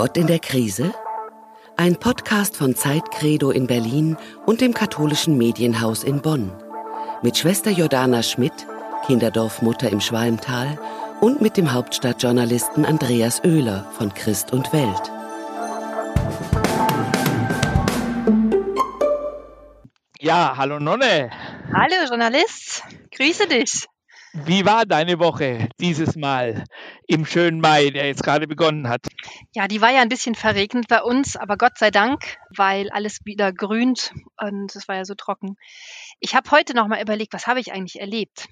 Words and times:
Gott 0.00 0.16
in 0.16 0.28
der 0.28 0.38
Krise? 0.38 0.94
Ein 1.76 1.94
Podcast 1.96 2.56
von 2.56 2.74
Zeitcredo 2.74 3.50
in 3.50 3.66
Berlin 3.66 4.16
und 4.46 4.62
dem 4.62 4.72
katholischen 4.72 5.36
Medienhaus 5.36 6.04
in 6.04 6.22
Bonn. 6.22 6.50
Mit 7.20 7.36
Schwester 7.36 7.70
Jordana 7.70 8.22
Schmidt, 8.22 8.66
Kinderdorfmutter 9.04 9.90
im 9.90 10.00
Schwalmtal 10.00 10.78
und 11.20 11.42
mit 11.42 11.58
dem 11.58 11.74
Hauptstadtjournalisten 11.74 12.86
Andreas 12.86 13.44
Oehler 13.44 13.92
von 13.98 14.14
Christ 14.14 14.54
und 14.54 14.72
Welt. 14.72 15.12
Ja, 20.18 20.54
hallo 20.56 20.80
Nonne. 20.80 21.28
Hallo 21.74 22.08
Journalist, 22.08 22.84
grüße 23.14 23.48
dich. 23.48 23.84
Wie 24.32 24.64
war 24.64 24.86
deine 24.86 25.18
Woche 25.18 25.68
dieses 25.80 26.14
Mal 26.14 26.64
im 27.08 27.26
schönen 27.26 27.60
Mai, 27.60 27.90
der 27.90 28.06
jetzt 28.06 28.22
gerade 28.22 28.46
begonnen 28.46 28.88
hat? 28.88 29.06
Ja, 29.54 29.66
die 29.66 29.80
war 29.80 29.90
ja 29.90 30.02
ein 30.02 30.08
bisschen 30.08 30.36
verregnet 30.36 30.86
bei 30.88 31.02
uns, 31.02 31.36
aber 31.36 31.56
Gott 31.56 31.78
sei 31.78 31.90
Dank, 31.90 32.38
weil 32.56 32.90
alles 32.90 33.18
wieder 33.24 33.52
grünt 33.52 34.12
und 34.40 34.74
es 34.76 34.86
war 34.86 34.96
ja 34.96 35.04
so 35.04 35.14
trocken. 35.14 35.56
Ich 36.20 36.36
habe 36.36 36.48
heute 36.52 36.74
noch 36.74 36.86
mal 36.86 37.02
überlegt, 37.02 37.32
was 37.32 37.48
habe 37.48 37.58
ich 37.58 37.72
eigentlich 37.72 38.00
erlebt? 38.00 38.46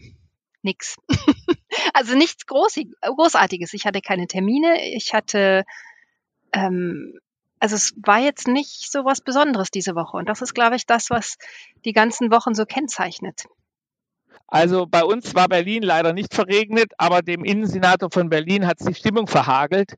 Nix. 0.62 0.96
also 1.94 2.16
nichts 2.16 2.44
Großartiges. 2.46 3.72
Ich 3.72 3.86
hatte 3.86 4.00
keine 4.00 4.26
Termine. 4.26 4.84
Ich 4.96 5.14
hatte, 5.14 5.64
ähm, 6.52 7.20
also 7.60 7.76
es 7.76 7.94
war 8.04 8.18
jetzt 8.18 8.48
nicht 8.48 8.90
so 8.90 9.04
was 9.04 9.20
Besonderes 9.20 9.70
diese 9.70 9.94
Woche. 9.94 10.16
Und 10.16 10.28
das 10.28 10.42
ist, 10.42 10.54
glaube 10.54 10.74
ich, 10.74 10.86
das, 10.86 11.10
was 11.10 11.36
die 11.84 11.92
ganzen 11.92 12.32
Wochen 12.32 12.54
so 12.54 12.66
kennzeichnet. 12.66 13.44
Also 14.46 14.86
bei 14.86 15.04
uns 15.04 15.34
war 15.34 15.48
Berlin 15.48 15.82
leider 15.82 16.12
nicht 16.12 16.34
verregnet, 16.34 16.92
aber 16.96 17.22
dem 17.22 17.44
Innensenator 17.44 18.10
von 18.10 18.30
Berlin 18.30 18.66
hat 18.66 18.80
es 18.80 18.86
die 18.86 18.94
Stimmung 18.94 19.26
verhagelt. 19.26 19.94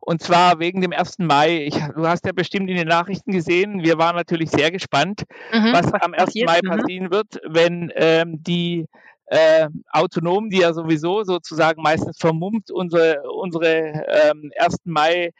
Und 0.00 0.20
zwar 0.20 0.58
wegen 0.58 0.80
dem 0.80 0.92
1. 0.92 1.20
Mai. 1.20 1.66
Ich, 1.66 1.78
du 1.94 2.08
hast 2.08 2.26
ja 2.26 2.32
bestimmt 2.32 2.68
in 2.68 2.76
den 2.76 2.88
Nachrichten 2.88 3.30
gesehen, 3.30 3.84
wir 3.84 3.98
waren 3.98 4.16
natürlich 4.16 4.50
sehr 4.50 4.72
gespannt, 4.72 5.22
mhm, 5.52 5.72
was, 5.72 5.92
was, 5.92 6.02
am 6.02 6.12
1. 6.12 6.34
Mai 6.44 6.58
mhm. 6.62 6.68
passieren 6.68 7.10
wird, 7.12 7.40
wenn 7.46 7.92
ähm, 7.94 8.42
die 8.42 8.88
äh, 9.26 9.68
Autonomen, 9.90 10.50
die 10.50 10.58
ja 10.58 10.72
sowieso 10.72 11.24
sozusagen 11.24 11.82
meistens 11.82 12.18
vermummt 12.18 12.70
unsere, 12.70 13.22
unsere 13.30 14.04
ähm, 14.30 14.52
1. 14.58 14.76
Mai 14.84 15.32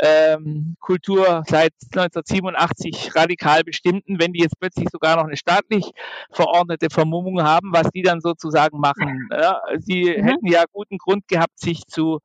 ähm, 0.00 0.76
Kultur 0.80 1.42
seit 1.46 1.72
1987 1.94 3.14
radikal 3.14 3.64
bestimmten, 3.64 4.20
wenn 4.20 4.32
die 4.32 4.40
jetzt 4.40 4.58
plötzlich 4.58 4.88
sogar 4.90 5.16
noch 5.16 5.24
eine 5.24 5.36
staatlich 5.36 5.90
verordnete 6.30 6.88
Vermummung 6.90 7.42
haben, 7.42 7.72
was 7.72 7.90
die 7.90 8.02
dann 8.02 8.20
sozusagen 8.20 8.78
machen. 8.78 9.28
Ja, 9.30 9.60
sie 9.78 10.04
mhm. 10.04 10.24
hätten 10.24 10.46
ja 10.46 10.64
guten 10.72 10.98
Grund 10.98 11.28
gehabt, 11.28 11.58
sich 11.58 11.86
zu 11.86 12.20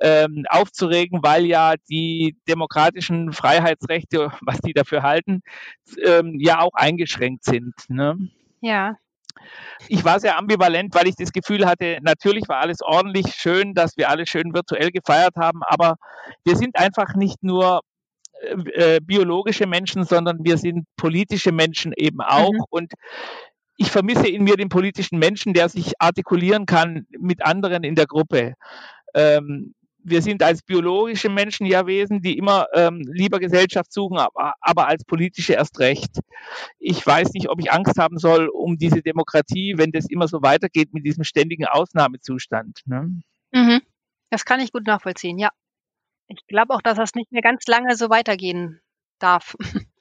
ähm, 0.00 0.44
aufzuregen, 0.48 1.20
weil 1.22 1.44
ja 1.46 1.74
die 1.90 2.36
demokratischen 2.48 3.32
Freiheitsrechte, 3.32 4.32
was 4.42 4.60
die 4.60 4.72
dafür 4.72 5.02
halten, 5.02 5.42
ähm, 6.04 6.38
ja 6.38 6.60
auch 6.60 6.74
eingeschränkt 6.74 7.44
sind. 7.44 7.74
Ne? 7.88 8.16
Ja, 8.60 8.96
ich 9.88 10.04
war 10.04 10.20
sehr 10.20 10.38
ambivalent, 10.38 10.94
weil 10.94 11.08
ich 11.08 11.16
das 11.16 11.32
Gefühl 11.32 11.66
hatte, 11.66 11.98
natürlich 12.02 12.48
war 12.48 12.58
alles 12.58 12.82
ordentlich 12.82 13.34
schön, 13.34 13.74
dass 13.74 13.96
wir 13.96 14.08
alle 14.08 14.26
schön 14.26 14.54
virtuell 14.54 14.90
gefeiert 14.90 15.36
haben, 15.36 15.60
aber 15.66 15.96
wir 16.44 16.56
sind 16.56 16.76
einfach 16.76 17.14
nicht 17.14 17.42
nur 17.42 17.80
äh, 18.40 18.96
äh 18.96 19.00
biologische 19.00 19.66
Menschen, 19.66 20.04
sondern 20.04 20.38
wir 20.42 20.58
sind 20.58 20.86
politische 20.96 21.52
Menschen 21.52 21.92
eben 21.96 22.20
auch. 22.20 22.52
Mhm. 22.52 22.64
Und 22.70 22.92
ich 23.76 23.90
vermisse 23.90 24.28
in 24.28 24.42
mir 24.44 24.56
den 24.56 24.68
politischen 24.68 25.18
Menschen, 25.18 25.54
der 25.54 25.68
sich 25.68 25.92
artikulieren 26.00 26.66
kann 26.66 27.06
mit 27.18 27.44
anderen 27.44 27.84
in 27.84 27.94
der 27.94 28.06
Gruppe. 28.06 28.54
Ähm, 29.14 29.74
wir 30.10 30.22
sind 30.22 30.42
als 30.42 30.62
biologische 30.62 31.28
Menschen 31.28 31.66
ja 31.66 31.86
Wesen, 31.86 32.20
die 32.20 32.36
immer 32.38 32.66
ähm, 32.74 33.02
lieber 33.06 33.38
Gesellschaft 33.38 33.92
suchen, 33.92 34.18
aber, 34.18 34.54
aber 34.60 34.88
als 34.88 35.04
politische 35.04 35.54
erst 35.54 35.78
recht. 35.78 36.18
Ich 36.78 37.04
weiß 37.06 37.32
nicht, 37.32 37.48
ob 37.48 37.60
ich 37.60 37.72
Angst 37.72 37.98
haben 37.98 38.18
soll 38.18 38.48
um 38.48 38.76
diese 38.76 39.02
Demokratie, 39.02 39.74
wenn 39.76 39.92
das 39.92 40.06
immer 40.08 40.28
so 40.28 40.42
weitergeht 40.42 40.92
mit 40.92 41.04
diesem 41.04 41.24
ständigen 41.24 41.66
Ausnahmezustand. 41.66 42.82
Ne? 42.86 43.20
Mhm. 43.52 43.82
Das 44.30 44.44
kann 44.44 44.60
ich 44.60 44.72
gut 44.72 44.86
nachvollziehen, 44.86 45.38
ja. 45.38 45.50
Ich 46.28 46.46
glaube 46.46 46.74
auch, 46.74 46.82
dass 46.82 46.96
das 46.96 47.14
nicht 47.14 47.32
mehr 47.32 47.42
ganz 47.42 47.66
lange 47.66 47.96
so 47.96 48.10
weitergehen 48.10 48.80
darf. 49.18 49.56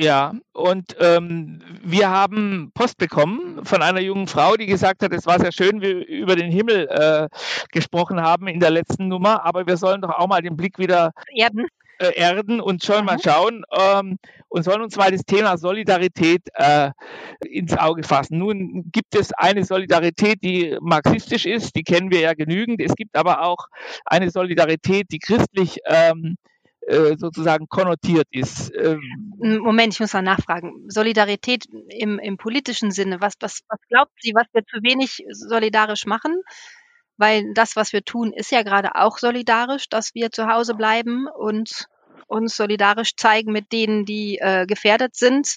Ja, 0.00 0.32
und 0.54 0.96
ähm, 0.98 1.60
wir 1.82 2.08
haben 2.08 2.72
Post 2.72 2.96
bekommen 2.96 3.66
von 3.66 3.82
einer 3.82 4.00
jungen 4.00 4.28
Frau, 4.28 4.56
die 4.56 4.64
gesagt 4.64 5.02
hat, 5.02 5.12
es 5.12 5.26
war 5.26 5.38
sehr 5.38 5.52
schön, 5.52 5.82
wie 5.82 5.88
wir 5.88 6.06
über 6.08 6.36
den 6.36 6.50
Himmel 6.50 6.88
äh, 6.88 7.28
gesprochen 7.70 8.18
haben 8.22 8.48
in 8.48 8.60
der 8.60 8.70
letzten 8.70 9.08
Nummer, 9.08 9.44
aber 9.44 9.66
wir 9.66 9.76
sollen 9.76 10.00
doch 10.00 10.08
auch 10.08 10.26
mal 10.26 10.40
den 10.40 10.56
Blick 10.56 10.78
wieder 10.78 11.12
erden, 11.34 11.66
äh, 11.98 12.14
erden 12.16 12.62
und 12.62 12.82
sollen 12.82 13.00
mhm. 13.00 13.06
mal 13.06 13.18
schauen 13.22 13.62
ähm, 13.78 14.16
und 14.48 14.62
sollen 14.62 14.80
uns 14.80 14.96
mal 14.96 15.10
das 15.10 15.20
Thema 15.26 15.58
Solidarität 15.58 16.48
äh, 16.54 16.92
ins 17.44 17.76
Auge 17.76 18.02
fassen. 18.02 18.38
Nun 18.38 18.90
gibt 18.90 19.14
es 19.14 19.34
eine 19.34 19.64
Solidarität, 19.64 20.42
die 20.42 20.78
marxistisch 20.80 21.44
ist, 21.44 21.76
die 21.76 21.82
kennen 21.82 22.10
wir 22.10 22.20
ja 22.20 22.32
genügend. 22.32 22.80
Es 22.80 22.94
gibt 22.94 23.14
aber 23.18 23.42
auch 23.42 23.66
eine 24.06 24.30
Solidarität, 24.30 25.08
die 25.12 25.18
christlich 25.18 25.78
ähm, 25.84 26.36
äh, 26.36 26.50
sozusagen 27.16 27.68
konnotiert 27.68 28.26
ist. 28.30 28.72
Ähm, 28.74 29.00
Moment, 29.38 29.94
ich 29.94 30.00
muss 30.00 30.12
mal 30.12 30.22
nachfragen. 30.22 30.88
Solidarität 30.88 31.66
im, 31.88 32.18
im 32.18 32.36
politischen 32.36 32.90
Sinne, 32.90 33.20
was, 33.20 33.34
was, 33.40 33.60
was 33.68 33.78
glaubt 33.88 34.12
sie, 34.20 34.32
was 34.34 34.46
wir 34.52 34.64
zu 34.64 34.82
wenig 34.82 35.24
solidarisch 35.30 36.06
machen? 36.06 36.42
Weil 37.16 37.52
das, 37.54 37.76
was 37.76 37.92
wir 37.92 38.02
tun, 38.02 38.32
ist 38.32 38.50
ja 38.50 38.62
gerade 38.62 38.94
auch 38.94 39.18
solidarisch, 39.18 39.88
dass 39.88 40.14
wir 40.14 40.30
zu 40.30 40.48
Hause 40.48 40.74
bleiben 40.74 41.26
und 41.28 41.86
uns 42.26 42.56
solidarisch 42.56 43.16
zeigen 43.16 43.52
mit 43.52 43.72
denen, 43.72 44.04
die 44.04 44.38
äh, 44.38 44.66
gefährdet 44.66 45.16
sind. 45.16 45.56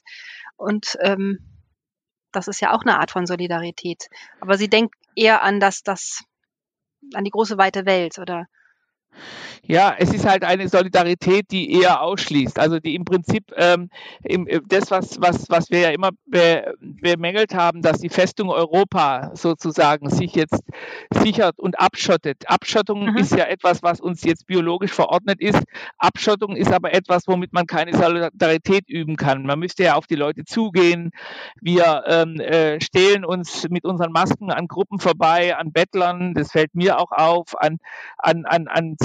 Und 0.58 0.98
ähm, 1.02 1.40
das 2.32 2.48
ist 2.48 2.60
ja 2.60 2.74
auch 2.74 2.82
eine 2.82 3.00
Art 3.00 3.12
von 3.12 3.26
Solidarität. 3.26 4.08
Aber 4.42 4.58
sie 4.58 4.70
denkt 4.70 4.96
eher 5.16 5.44
an 5.44 5.60
das, 5.60 5.84
das, 5.84 6.24
an 7.14 7.24
die 7.24 7.32
große 7.32 7.58
weite 7.58 7.86
Welt, 7.86 8.20
oder? 8.20 8.48
Ja, 9.66 9.96
es 9.98 10.14
ist 10.14 10.28
halt 10.28 10.44
eine 10.44 10.68
Solidarität, 10.68 11.50
die 11.50 11.72
eher 11.72 12.02
ausschließt. 12.02 12.60
Also 12.60 12.80
die 12.80 12.96
im 12.96 13.06
Prinzip 13.06 13.46
ähm, 13.56 13.90
im, 14.22 14.46
äh, 14.46 14.60
das, 14.68 14.92
was, 14.92 15.22
was, 15.22 15.50
was 15.50 15.72
wir 15.72 15.80
ja 15.80 15.90
immer 15.92 16.10
be, 16.26 16.76
bemängelt 16.82 17.56
haben, 17.56 17.82
dass 17.82 18.00
die 18.00 18.10
Festung 18.10 18.50
Europa 18.50 19.32
sozusagen 19.36 20.10
sich 20.10 20.36
jetzt 20.36 20.60
sichert 21.14 21.60
und 21.60 21.80
abschottet. 21.80 22.44
Abschottung 22.50 23.12
mhm. 23.12 23.18
ist 23.18 23.32
ja 23.32 23.46
etwas, 23.46 23.82
was 23.84 24.02
uns 24.02 24.26
jetzt 24.26 24.48
biologisch 24.48 24.92
verordnet 24.92 25.40
ist. 25.40 25.64
Abschottung 25.98 26.58
ist 26.58 26.74
aber 26.74 26.94
etwas, 26.94 27.24
womit 27.28 27.54
man 27.54 27.66
keine 27.66 27.96
Solidarität 27.96 28.90
üben 28.90 29.16
kann. 29.16 29.46
Man 29.46 29.60
müsste 29.60 29.84
ja 29.84 29.96
auf 29.96 30.08
die 30.08 30.16
Leute 30.16 30.44
zugehen. 30.44 31.12
Wir 31.62 32.04
ähm, 32.08 32.38
äh, 32.42 32.82
stehlen 32.82 33.24
uns 33.24 33.70
mit 33.70 33.86
unseren 33.86 34.12
Masken 34.12 34.52
an 34.52 34.68
Gruppen 34.68 35.00
vorbei, 35.00 35.56
an 35.56 35.72
Bettlern, 35.72 36.34
das 36.34 36.52
fällt 36.52 36.76
mir 36.76 37.00
auch 37.00 37.14
auf, 37.14 37.58
an, 37.62 37.78
an, 38.18 38.44
an, 38.46 38.68
an 38.68 38.98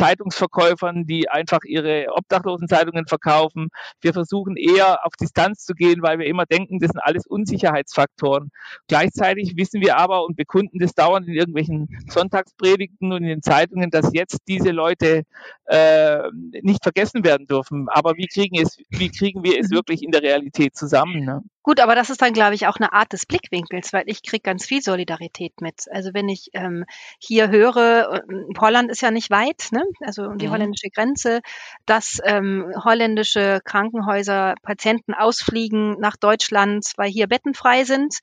Zeitungsverkäufern, 0.48 1.06
die 1.06 1.28
einfach 1.28 1.60
ihre 1.64 2.06
Obdachlosenzeitungen 2.14 3.06
verkaufen. 3.06 3.68
Wir 4.00 4.12
versuchen 4.12 4.56
eher 4.56 5.04
auf 5.04 5.12
Distanz 5.20 5.64
zu 5.64 5.74
gehen, 5.74 6.02
weil 6.02 6.18
wir 6.18 6.26
immer 6.26 6.46
denken, 6.46 6.78
das 6.78 6.90
sind 6.90 7.00
alles 7.00 7.26
Unsicherheitsfaktoren. 7.26 8.50
Gleichzeitig 8.88 9.56
wissen 9.56 9.80
wir 9.80 9.98
aber 9.98 10.24
und 10.24 10.36
bekunden 10.36 10.78
das 10.78 10.94
dauernd 10.94 11.28
in 11.28 11.34
irgendwelchen 11.34 11.88
Sonntagspredigten 12.08 13.12
und 13.12 13.22
in 13.22 13.28
den 13.28 13.42
Zeitungen, 13.42 13.90
dass 13.90 14.10
jetzt 14.12 14.38
diese 14.48 14.70
Leute 14.70 15.22
äh, 15.66 16.22
nicht 16.62 16.82
vergessen 16.82 17.24
werden 17.24 17.46
dürfen. 17.46 17.88
Aber 17.88 18.16
wie 18.16 18.26
kriegen, 18.26 18.60
es, 18.60 18.78
wie 18.90 19.10
kriegen 19.10 19.42
wir 19.44 19.58
es 19.58 19.70
wirklich 19.70 20.02
in 20.02 20.10
der 20.10 20.22
Realität 20.22 20.76
zusammen? 20.76 21.24
Ne? 21.24 21.42
Gut, 21.68 21.80
aber 21.80 21.94
das 21.94 22.08
ist 22.08 22.22
dann, 22.22 22.32
glaube 22.32 22.54
ich, 22.54 22.66
auch 22.66 22.76
eine 22.76 22.94
Art 22.94 23.12
des 23.12 23.26
Blickwinkels, 23.26 23.92
weil 23.92 24.04
ich 24.06 24.22
kriege 24.22 24.40
ganz 24.40 24.64
viel 24.64 24.80
Solidarität 24.80 25.60
mit. 25.60 25.84
Also 25.90 26.14
wenn 26.14 26.26
ich 26.30 26.48
ähm, 26.54 26.86
hier 27.18 27.50
höre, 27.50 28.22
äh, 28.26 28.58
Holland 28.58 28.90
ist 28.90 29.02
ja 29.02 29.10
nicht 29.10 29.28
weit, 29.28 29.68
ne? 29.70 29.84
also 30.00 30.32
die 30.32 30.46
mhm. 30.46 30.52
holländische 30.52 30.88
Grenze, 30.88 31.42
dass 31.84 32.22
ähm, 32.24 32.72
holländische 32.82 33.60
Krankenhäuser 33.62 34.54
Patienten 34.62 35.12
ausfliegen 35.12 36.00
nach 36.00 36.16
Deutschland, 36.16 36.86
weil 36.96 37.10
hier 37.10 37.26
Betten 37.26 37.52
frei 37.52 37.84
sind 37.84 38.14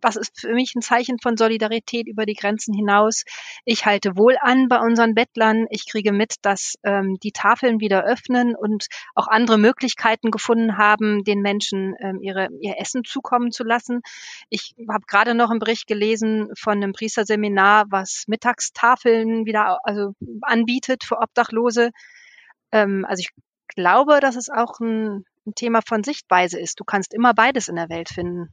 das 0.00 0.16
ist 0.16 0.40
für 0.40 0.52
mich 0.52 0.74
ein 0.74 0.82
Zeichen 0.82 1.18
von 1.20 1.36
Solidarität 1.36 2.06
über 2.06 2.26
die 2.26 2.34
Grenzen 2.34 2.74
hinaus. 2.74 3.24
Ich 3.64 3.86
halte 3.86 4.16
wohl 4.16 4.36
an 4.40 4.68
bei 4.68 4.78
unseren 4.78 5.14
Bettlern. 5.14 5.66
Ich 5.70 5.86
kriege 5.88 6.12
mit, 6.12 6.36
dass 6.42 6.74
ähm, 6.82 7.18
die 7.22 7.32
Tafeln 7.32 7.80
wieder 7.80 8.04
öffnen 8.04 8.54
und 8.54 8.86
auch 9.14 9.28
andere 9.28 9.58
Möglichkeiten 9.58 10.30
gefunden 10.30 10.76
haben, 10.76 11.24
den 11.24 11.40
Menschen 11.40 11.94
ähm, 12.00 12.20
ihre, 12.22 12.48
ihr 12.60 12.78
Essen 12.78 13.04
zukommen 13.04 13.52
zu 13.52 13.64
lassen. 13.64 14.00
Ich 14.48 14.74
habe 14.88 15.04
gerade 15.06 15.34
noch 15.34 15.50
einen 15.50 15.60
Bericht 15.60 15.86
gelesen 15.86 16.48
von 16.58 16.74
einem 16.74 16.92
Priesterseminar, 16.92 17.86
was 17.90 18.24
Mittagstafeln 18.26 19.46
wieder 19.46 19.78
also 19.84 20.14
anbietet 20.42 21.04
für 21.04 21.18
Obdachlose. 21.18 21.90
Ähm, 22.72 23.04
also 23.08 23.20
ich 23.20 23.30
glaube, 23.68 24.20
dass 24.20 24.36
es 24.36 24.48
auch 24.48 24.80
ein, 24.80 25.24
ein 25.46 25.54
Thema 25.54 25.80
von 25.86 26.02
Sichtweise 26.04 26.58
ist. 26.58 26.80
Du 26.80 26.84
kannst 26.84 27.14
immer 27.14 27.34
beides 27.34 27.68
in 27.68 27.76
der 27.76 27.88
Welt 27.88 28.08
finden. 28.08 28.48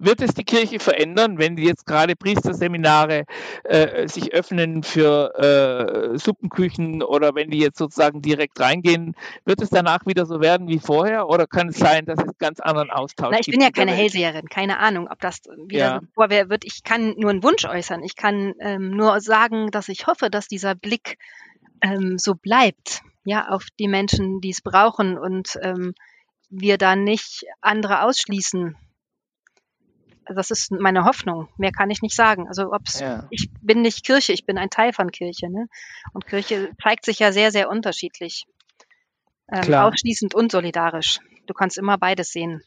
Wird 0.00 0.20
es 0.22 0.32
die 0.32 0.44
Kirche 0.44 0.78
verändern, 0.78 1.38
wenn 1.38 1.56
jetzt 1.56 1.84
gerade 1.84 2.14
Priesterseminare 2.14 3.24
äh, 3.64 4.06
sich 4.06 4.32
öffnen 4.32 4.84
für 4.84 5.34
äh, 6.14 6.18
Suppenküchen 6.18 7.02
oder 7.02 7.34
wenn 7.34 7.50
die 7.50 7.58
jetzt 7.58 7.78
sozusagen 7.78 8.22
direkt 8.22 8.60
reingehen? 8.60 9.16
Wird 9.44 9.60
es 9.60 9.70
danach 9.70 10.06
wieder 10.06 10.24
so 10.24 10.40
werden 10.40 10.68
wie 10.68 10.78
vorher 10.78 11.28
oder 11.28 11.48
kann 11.48 11.68
es 11.68 11.78
sein, 11.78 12.06
dass 12.06 12.20
es 12.20 12.38
ganz 12.38 12.60
anderen 12.60 12.90
Austausch 12.90 13.34
gibt? 13.34 13.48
Ich 13.48 13.52
bin 13.52 13.60
ja 13.60 13.70
keine 13.70 13.90
Hellseherin, 13.90 14.46
keine 14.48 14.78
Ahnung, 14.78 15.08
ob 15.10 15.20
das 15.20 15.40
wieder 15.66 15.78
ja. 15.78 16.00
so 16.00 16.06
vorher 16.14 16.48
wird. 16.48 16.64
Ich 16.64 16.84
kann 16.84 17.14
nur 17.16 17.30
einen 17.30 17.42
Wunsch 17.42 17.64
äußern. 17.64 18.04
Ich 18.04 18.14
kann 18.14 18.54
ähm, 18.60 18.90
nur 18.90 19.20
sagen, 19.20 19.72
dass 19.72 19.88
ich 19.88 20.06
hoffe, 20.06 20.30
dass 20.30 20.46
dieser 20.46 20.76
Blick 20.76 21.18
ähm, 21.82 22.18
so 22.18 22.34
bleibt, 22.36 23.00
ja, 23.24 23.48
auf 23.48 23.66
die 23.80 23.88
Menschen, 23.88 24.40
die 24.40 24.50
es 24.50 24.62
brauchen 24.62 25.18
und 25.18 25.58
ähm, 25.60 25.94
wir 26.50 26.78
da 26.78 26.94
nicht 26.94 27.44
andere 27.60 28.02
ausschließen 28.02 28.76
das 30.34 30.50
ist 30.50 30.70
meine 30.70 31.04
Hoffnung. 31.04 31.48
Mehr 31.56 31.72
kann 31.72 31.90
ich 31.90 32.02
nicht 32.02 32.14
sagen. 32.14 32.48
Also 32.48 32.72
ob's, 32.72 33.00
ja. 33.00 33.26
ich 33.30 33.48
bin 33.60 33.82
nicht 33.82 34.04
Kirche, 34.04 34.32
ich 34.32 34.46
bin 34.46 34.58
ein 34.58 34.70
Teil 34.70 34.92
von 34.92 35.10
Kirche. 35.10 35.50
Ne? 35.50 35.66
Und 36.12 36.26
Kirche 36.26 36.70
zeigt 36.82 37.04
sich 37.04 37.18
ja 37.18 37.32
sehr, 37.32 37.50
sehr 37.50 37.68
unterschiedlich. 37.68 38.44
Ähm, 39.50 39.72
ausschließend 39.72 40.34
und 40.34 40.52
solidarisch. 40.52 41.20
Du 41.46 41.54
kannst 41.54 41.78
immer 41.78 41.96
beides 41.96 42.32
sehen. 42.32 42.62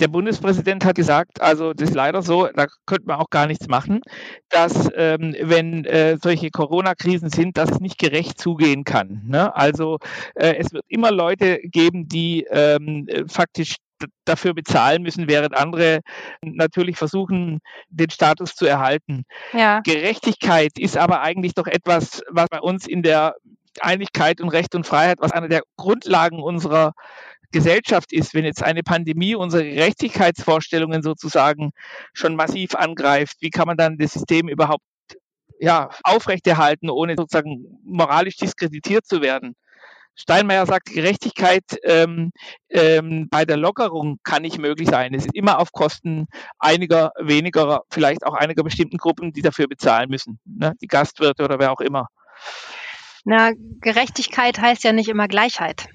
Der 0.00 0.08
Bundespräsident 0.08 0.84
hat 0.84 0.96
gesagt, 0.96 1.40
also 1.40 1.72
das 1.72 1.90
ist 1.90 1.94
leider 1.94 2.22
so, 2.22 2.48
da 2.48 2.66
könnte 2.84 3.06
man 3.06 3.20
auch 3.20 3.30
gar 3.30 3.46
nichts 3.46 3.68
machen, 3.68 4.00
dass 4.48 4.90
ähm, 4.96 5.36
wenn 5.40 5.84
äh, 5.84 6.18
solche 6.20 6.50
Corona-Krisen 6.50 7.30
sind, 7.30 7.56
dass 7.56 7.70
es 7.70 7.80
nicht 7.80 7.98
gerecht 7.98 8.40
zugehen 8.40 8.82
kann. 8.82 9.22
Ne? 9.26 9.54
Also 9.54 9.98
äh, 10.34 10.56
es 10.56 10.72
wird 10.72 10.84
immer 10.88 11.12
Leute 11.12 11.60
geben, 11.62 12.08
die 12.08 12.44
ähm, 12.50 13.06
faktisch 13.28 13.76
dafür 14.24 14.54
bezahlen 14.54 15.02
müssen, 15.02 15.28
während 15.28 15.56
andere 15.56 16.00
natürlich 16.42 16.96
versuchen, 16.96 17.60
den 17.88 18.10
Status 18.10 18.54
zu 18.54 18.66
erhalten. 18.66 19.24
Ja. 19.52 19.80
Gerechtigkeit 19.80 20.72
ist 20.78 20.96
aber 20.96 21.22
eigentlich 21.22 21.54
doch 21.54 21.66
etwas, 21.66 22.22
was 22.30 22.48
bei 22.48 22.60
uns 22.60 22.86
in 22.86 23.02
der 23.02 23.34
Einigkeit 23.80 24.40
und 24.40 24.50
Recht 24.50 24.74
und 24.74 24.86
Freiheit, 24.86 25.18
was 25.20 25.32
eine 25.32 25.48
der 25.48 25.62
Grundlagen 25.76 26.42
unserer 26.42 26.92
Gesellschaft 27.50 28.12
ist, 28.12 28.34
wenn 28.34 28.44
jetzt 28.44 28.62
eine 28.62 28.82
Pandemie 28.82 29.36
unsere 29.36 29.64
Gerechtigkeitsvorstellungen 29.64 31.02
sozusagen 31.02 31.70
schon 32.12 32.34
massiv 32.34 32.74
angreift, 32.74 33.36
wie 33.40 33.50
kann 33.50 33.66
man 33.66 33.76
dann 33.76 33.96
das 33.96 34.12
System 34.12 34.48
überhaupt 34.48 34.82
ja, 35.60 35.88
aufrechterhalten, 36.02 36.90
ohne 36.90 37.14
sozusagen 37.16 37.78
moralisch 37.84 38.36
diskreditiert 38.36 39.06
zu 39.06 39.22
werden? 39.22 39.54
Steinmeier 40.16 40.66
sagt, 40.66 40.86
Gerechtigkeit 40.86 41.64
ähm, 41.82 42.30
ähm, 42.70 43.28
bei 43.30 43.44
der 43.44 43.56
Lockerung 43.56 44.18
kann 44.22 44.42
nicht 44.42 44.58
möglich 44.58 44.88
sein. 44.88 45.14
Es 45.14 45.26
ist 45.26 45.34
immer 45.34 45.58
auf 45.58 45.72
Kosten 45.72 46.26
einiger 46.58 47.12
weniger, 47.18 47.82
vielleicht 47.90 48.24
auch 48.24 48.34
einiger 48.34 48.62
bestimmten 48.62 48.96
Gruppen, 48.96 49.32
die 49.32 49.42
dafür 49.42 49.66
bezahlen 49.66 50.08
müssen. 50.08 50.38
Ne? 50.44 50.74
Die 50.80 50.86
Gastwirte 50.86 51.44
oder 51.44 51.58
wer 51.58 51.72
auch 51.72 51.80
immer. 51.80 52.08
Na, 53.24 53.52
Gerechtigkeit 53.80 54.60
heißt 54.60 54.84
ja 54.84 54.92
nicht 54.92 55.08
immer 55.08 55.28
Gleichheit. 55.28 55.88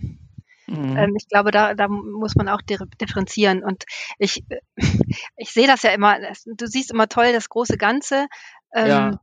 Mhm. 0.69 0.97
Ähm, 0.97 1.15
ich 1.17 1.27
glaube, 1.27 1.51
da, 1.51 1.73
da 1.73 1.87
muss 1.87 2.35
man 2.35 2.49
auch 2.49 2.61
differenzieren. 2.61 3.63
Und 3.63 3.85
ich, 4.17 4.43
ich 5.37 5.51
sehe 5.51 5.67
das 5.67 5.83
ja 5.83 5.91
immer, 5.91 6.17
du 6.45 6.67
siehst 6.67 6.91
immer 6.91 7.07
toll 7.07 7.31
das 7.33 7.49
große 7.49 7.77
Ganze. 7.77 8.27
Ähm, 8.73 8.87
ja. 8.87 9.21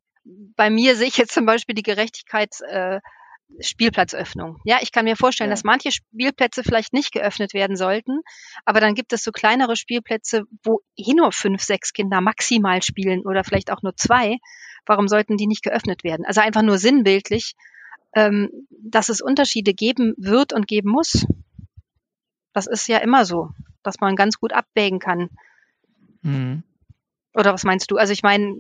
Bei 0.57 0.71
mir 0.71 0.97
sehe 0.97 1.07
ich 1.07 1.17
jetzt 1.17 1.33
zum 1.33 1.47
Beispiel 1.47 1.75
die 1.75 1.85
Gerechtigkeit 1.85 2.51
äh, 2.69 3.01
Spielplatzöffnung. 3.61 4.59
Ja, 4.65 4.79
ich 4.83 4.93
kann 4.93 5.05
mir 5.05 5.17
vorstellen, 5.17 5.51
ja. 5.51 5.55
dass 5.55 5.65
manche 5.65 5.93
Spielplätze 5.93 6.63
vielleicht 6.63 6.93
nicht 6.93 7.13
geöffnet 7.13 7.55
werden 7.55 7.77
sollten, 7.77 8.21
aber 8.65 8.81
dann 8.81 8.95
gibt 8.95 9.13
es 9.13 9.23
so 9.23 9.33
kleinere 9.33 9.77
Spielplätze, 9.77 10.45
wo 10.63 10.81
eh 10.97 11.15
nur 11.15 11.33
fünf, 11.33 11.63
sechs 11.63 11.93
Kinder 11.93 12.21
maximal 12.21 12.83
spielen 12.83 13.25
oder 13.25 13.45
vielleicht 13.45 13.71
auch 13.71 13.83
nur 13.83 13.97
zwei. 13.97 14.39
Warum 14.85 15.09
sollten 15.09 15.37
die 15.37 15.47
nicht 15.47 15.63
geöffnet 15.63 16.05
werden? 16.05 16.25
Also 16.27 16.41
einfach 16.41 16.63
nur 16.63 16.79
sinnbildlich, 16.79 17.55
ähm, 18.15 18.51
dass 18.71 19.09
es 19.09 19.21
Unterschiede 19.21 19.75
geben 19.75 20.15
wird 20.17 20.53
und 20.53 20.69
geben 20.69 20.91
muss. 20.91 21.27
Das 22.53 22.67
ist 22.67 22.89
ja 22.89 22.99
immer 22.99 23.25
so, 23.25 23.51
dass 23.83 24.01
man 24.01 24.17
ganz 24.17 24.39
gut 24.39 24.53
abwägen 24.53 24.99
kann. 24.99 25.31
Mhm. 26.23 26.63
Oder 27.35 27.53
was 27.53 27.65
meinst 27.65 27.91
du? 27.91 27.97
Also 27.97 28.13
ich 28.13 28.23
meine, 28.23 28.55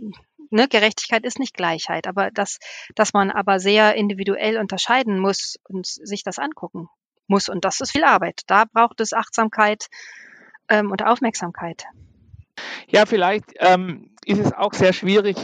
ne, 0.50 0.69
Gerechtigkeit 0.69 1.25
ist 1.25 1.38
nicht 1.38 1.54
Gleichheit, 1.54 2.06
aber 2.06 2.31
dass, 2.31 2.58
dass 2.94 3.12
man 3.12 3.31
aber 3.31 3.58
sehr 3.58 3.94
individuell 3.94 4.58
unterscheiden 4.58 5.19
muss 5.19 5.56
und 5.69 5.87
sich 5.87 6.22
das 6.22 6.38
angucken 6.38 6.88
muss. 7.26 7.48
Und 7.48 7.64
das 7.64 7.81
ist 7.81 7.93
viel 7.93 8.04
Arbeit. 8.04 8.43
Da 8.46 8.64
braucht 8.64 9.00
es 9.00 9.12
Achtsamkeit 9.12 9.87
ähm, 10.69 10.90
und 10.90 11.04
Aufmerksamkeit. 11.04 11.84
Ja, 12.88 13.06
vielleicht 13.06 13.44
ähm, 13.58 14.16
ist 14.26 14.40
es 14.40 14.52
auch 14.52 14.75
sehr 14.75 14.93
schwierig, 14.93 15.37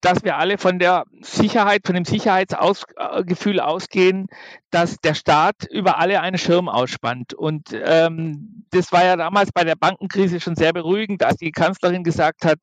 dass 0.00 0.24
wir 0.24 0.36
alle 0.36 0.58
von 0.58 0.78
der 0.78 1.04
Sicherheit, 1.22 1.82
von 1.86 1.94
dem 1.94 2.04
Sicherheitsgefühl 2.04 3.60
ausgehen, 3.60 4.26
dass 4.70 4.96
der 4.96 5.14
Staat 5.14 5.66
über 5.70 5.98
alle 5.98 6.20
einen 6.20 6.36
Schirm 6.36 6.68
ausspannt. 6.68 7.32
Und 7.32 7.68
ähm, 7.72 8.66
das 8.70 8.90
war 8.90 9.04
ja 9.04 9.16
damals 9.16 9.52
bei 9.52 9.62
der 9.62 9.76
Bankenkrise 9.76 10.40
schon 10.40 10.56
sehr 10.56 10.72
beruhigend, 10.72 11.22
als 11.22 11.36
die 11.36 11.52
Kanzlerin 11.52 12.02
gesagt 12.02 12.44
hat, 12.44 12.58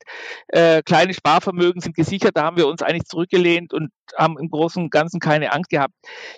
äh, 0.49 0.81
kleine 0.83 1.13
Sparvermögen 1.13 1.81
sind 1.81 1.95
gesichert. 1.95 2.35
Da 2.35 2.43
haben 2.43 2.57
wir 2.57 2.67
uns 2.67 2.81
eigentlich 2.81 3.05
zurückgelehnt 3.05 3.73
und 3.73 3.91
haben 4.17 4.37
im 4.37 4.49
Großen 4.49 4.83
und 4.83 4.91
Ganzen 4.91 5.21
keine 5.21 5.53
Angst 5.53 5.69
gehabt. 5.69 5.93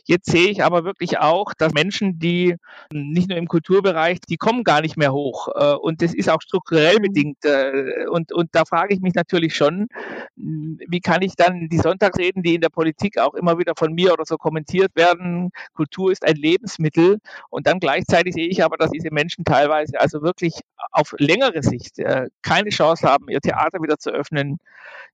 Jetzt 0.06 0.29
sehe 0.29 0.50
ich 0.50 0.63
aber 0.63 0.86
wirklich 0.86 1.18
auch, 1.18 1.53
dass 1.57 1.74
Menschen, 1.74 2.19
die 2.19 2.56
nicht 2.91 3.29
nur 3.29 3.39
im 3.39 3.47
Kulturbereich, 3.47 4.19
die 4.29 4.38
kommen 4.38 4.63
gar 4.63 4.81
nicht 4.81 4.95
mehr 4.95 5.12
hoch. 5.12 5.47
Äh, 5.56 5.74
und 5.74 6.03
das 6.03 6.13
ist 6.13 6.29
auch 6.29 6.41
strukturell 6.41 6.97
mhm. 7.00 7.01
bedingt. 7.01 7.45
Äh, 7.45 8.06
und, 8.12 8.31
und 8.31 8.50
da 8.51 8.65
frage 8.65 8.94
ich 8.94 9.01
mich 9.01 9.13
natürlich 9.24 9.56
schon, 9.56 9.88
wie 10.36 11.00
kann 11.00 11.22
ich 11.22 11.36
dann 11.36 11.70
die 11.70 11.78
Sonntagsreden, 11.78 12.44
die 12.44 12.56
in 12.56 12.62
der 12.62 12.70
Politik 12.70 13.18
auch 13.18 13.34
immer 13.34 13.58
wieder 13.58 13.74
von 13.78 13.94
mir 13.94 14.14
oder 14.14 14.25
so 14.25 14.38
kommentiert 14.38 14.92
werden, 14.96 15.52
Kultur 15.74 16.12
ist 16.12 16.25
ein 16.25 16.36
Lebensmittel. 16.36 17.20
Und 17.50 17.68
dann 17.68 17.80
gleichzeitig 17.80 18.34
sehe 18.34 18.48
ich 18.48 18.64
aber, 18.64 18.78
dass 18.78 18.92
diese 18.92 19.12
Menschen 19.12 19.46
teilweise 19.46 20.00
also 20.00 20.22
wirklich 20.22 20.60
auf 20.92 21.14
längere 21.18 21.64
Sicht 21.64 22.00
äh, 22.00 22.28
keine 22.42 22.70
Chance 22.70 23.08
haben, 23.08 23.30
ihr 23.30 23.40
Theater 23.40 23.81
wieder 23.81 23.98
zu 23.98 24.12
öffnen, 24.12 24.58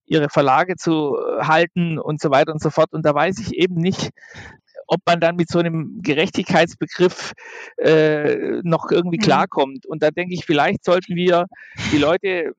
ihre 0.05 0.29
Verlage 0.29 0.75
zu 0.75 1.17
halten 1.39 1.99
und 1.99 2.19
so 2.19 2.31
weiter 2.31 2.51
und 2.51 2.61
so 2.61 2.71
fort. 2.71 2.93
Und 2.93 3.05
da 3.05 3.13
weiß 3.13 3.39
ich 3.39 3.53
eben 3.53 3.75
nicht, 3.75 4.09
ob 4.87 5.01
man 5.05 5.19
dann 5.19 5.35
mit 5.35 5.49
so 5.49 5.59
einem 5.59 6.01
Gerechtigkeitsbegriff 6.01 7.33
äh, 7.77 8.61
noch 8.63 8.89
irgendwie 8.89 9.17
mhm. 9.17 9.23
klarkommt. 9.23 9.85
Und 9.85 10.01
da 10.01 10.09
denke 10.09 10.33
ich, 10.33 10.45
vielleicht 10.45 10.83
sollten 10.83 11.15
wir 11.15 11.45
die 11.91 11.99
Leute 11.99 12.53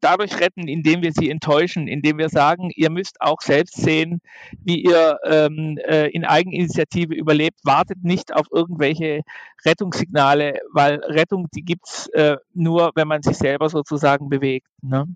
dadurch 0.00 0.38
retten, 0.40 0.68
indem 0.68 1.02
wir 1.02 1.12
sie 1.12 1.30
enttäuschen, 1.30 1.88
indem 1.88 2.18
wir 2.18 2.28
sagen, 2.28 2.70
ihr 2.74 2.90
müsst 2.90 3.20
auch 3.20 3.40
selbst 3.40 3.76
sehen, 3.76 4.20
wie 4.64 4.82
ihr 4.82 5.18
ähm, 5.24 5.78
äh, 5.86 6.08
in 6.10 6.24
Eigeninitiative 6.24 7.14
überlebt. 7.14 7.60
Wartet 7.64 8.02
nicht 8.04 8.34
auf 8.34 8.46
irgendwelche 8.52 9.22
Rettungssignale, 9.64 10.60
weil 10.72 10.96
Rettung, 11.04 11.48
die 11.54 11.62
gibt's 11.62 12.08
äh, 12.08 12.36
nur, 12.54 12.92
wenn 12.94 13.08
man 13.08 13.22
sich 13.22 13.36
selber 13.36 13.68
sozusagen 13.68 14.28
bewegt. 14.28 14.68
Ne? 14.82 15.06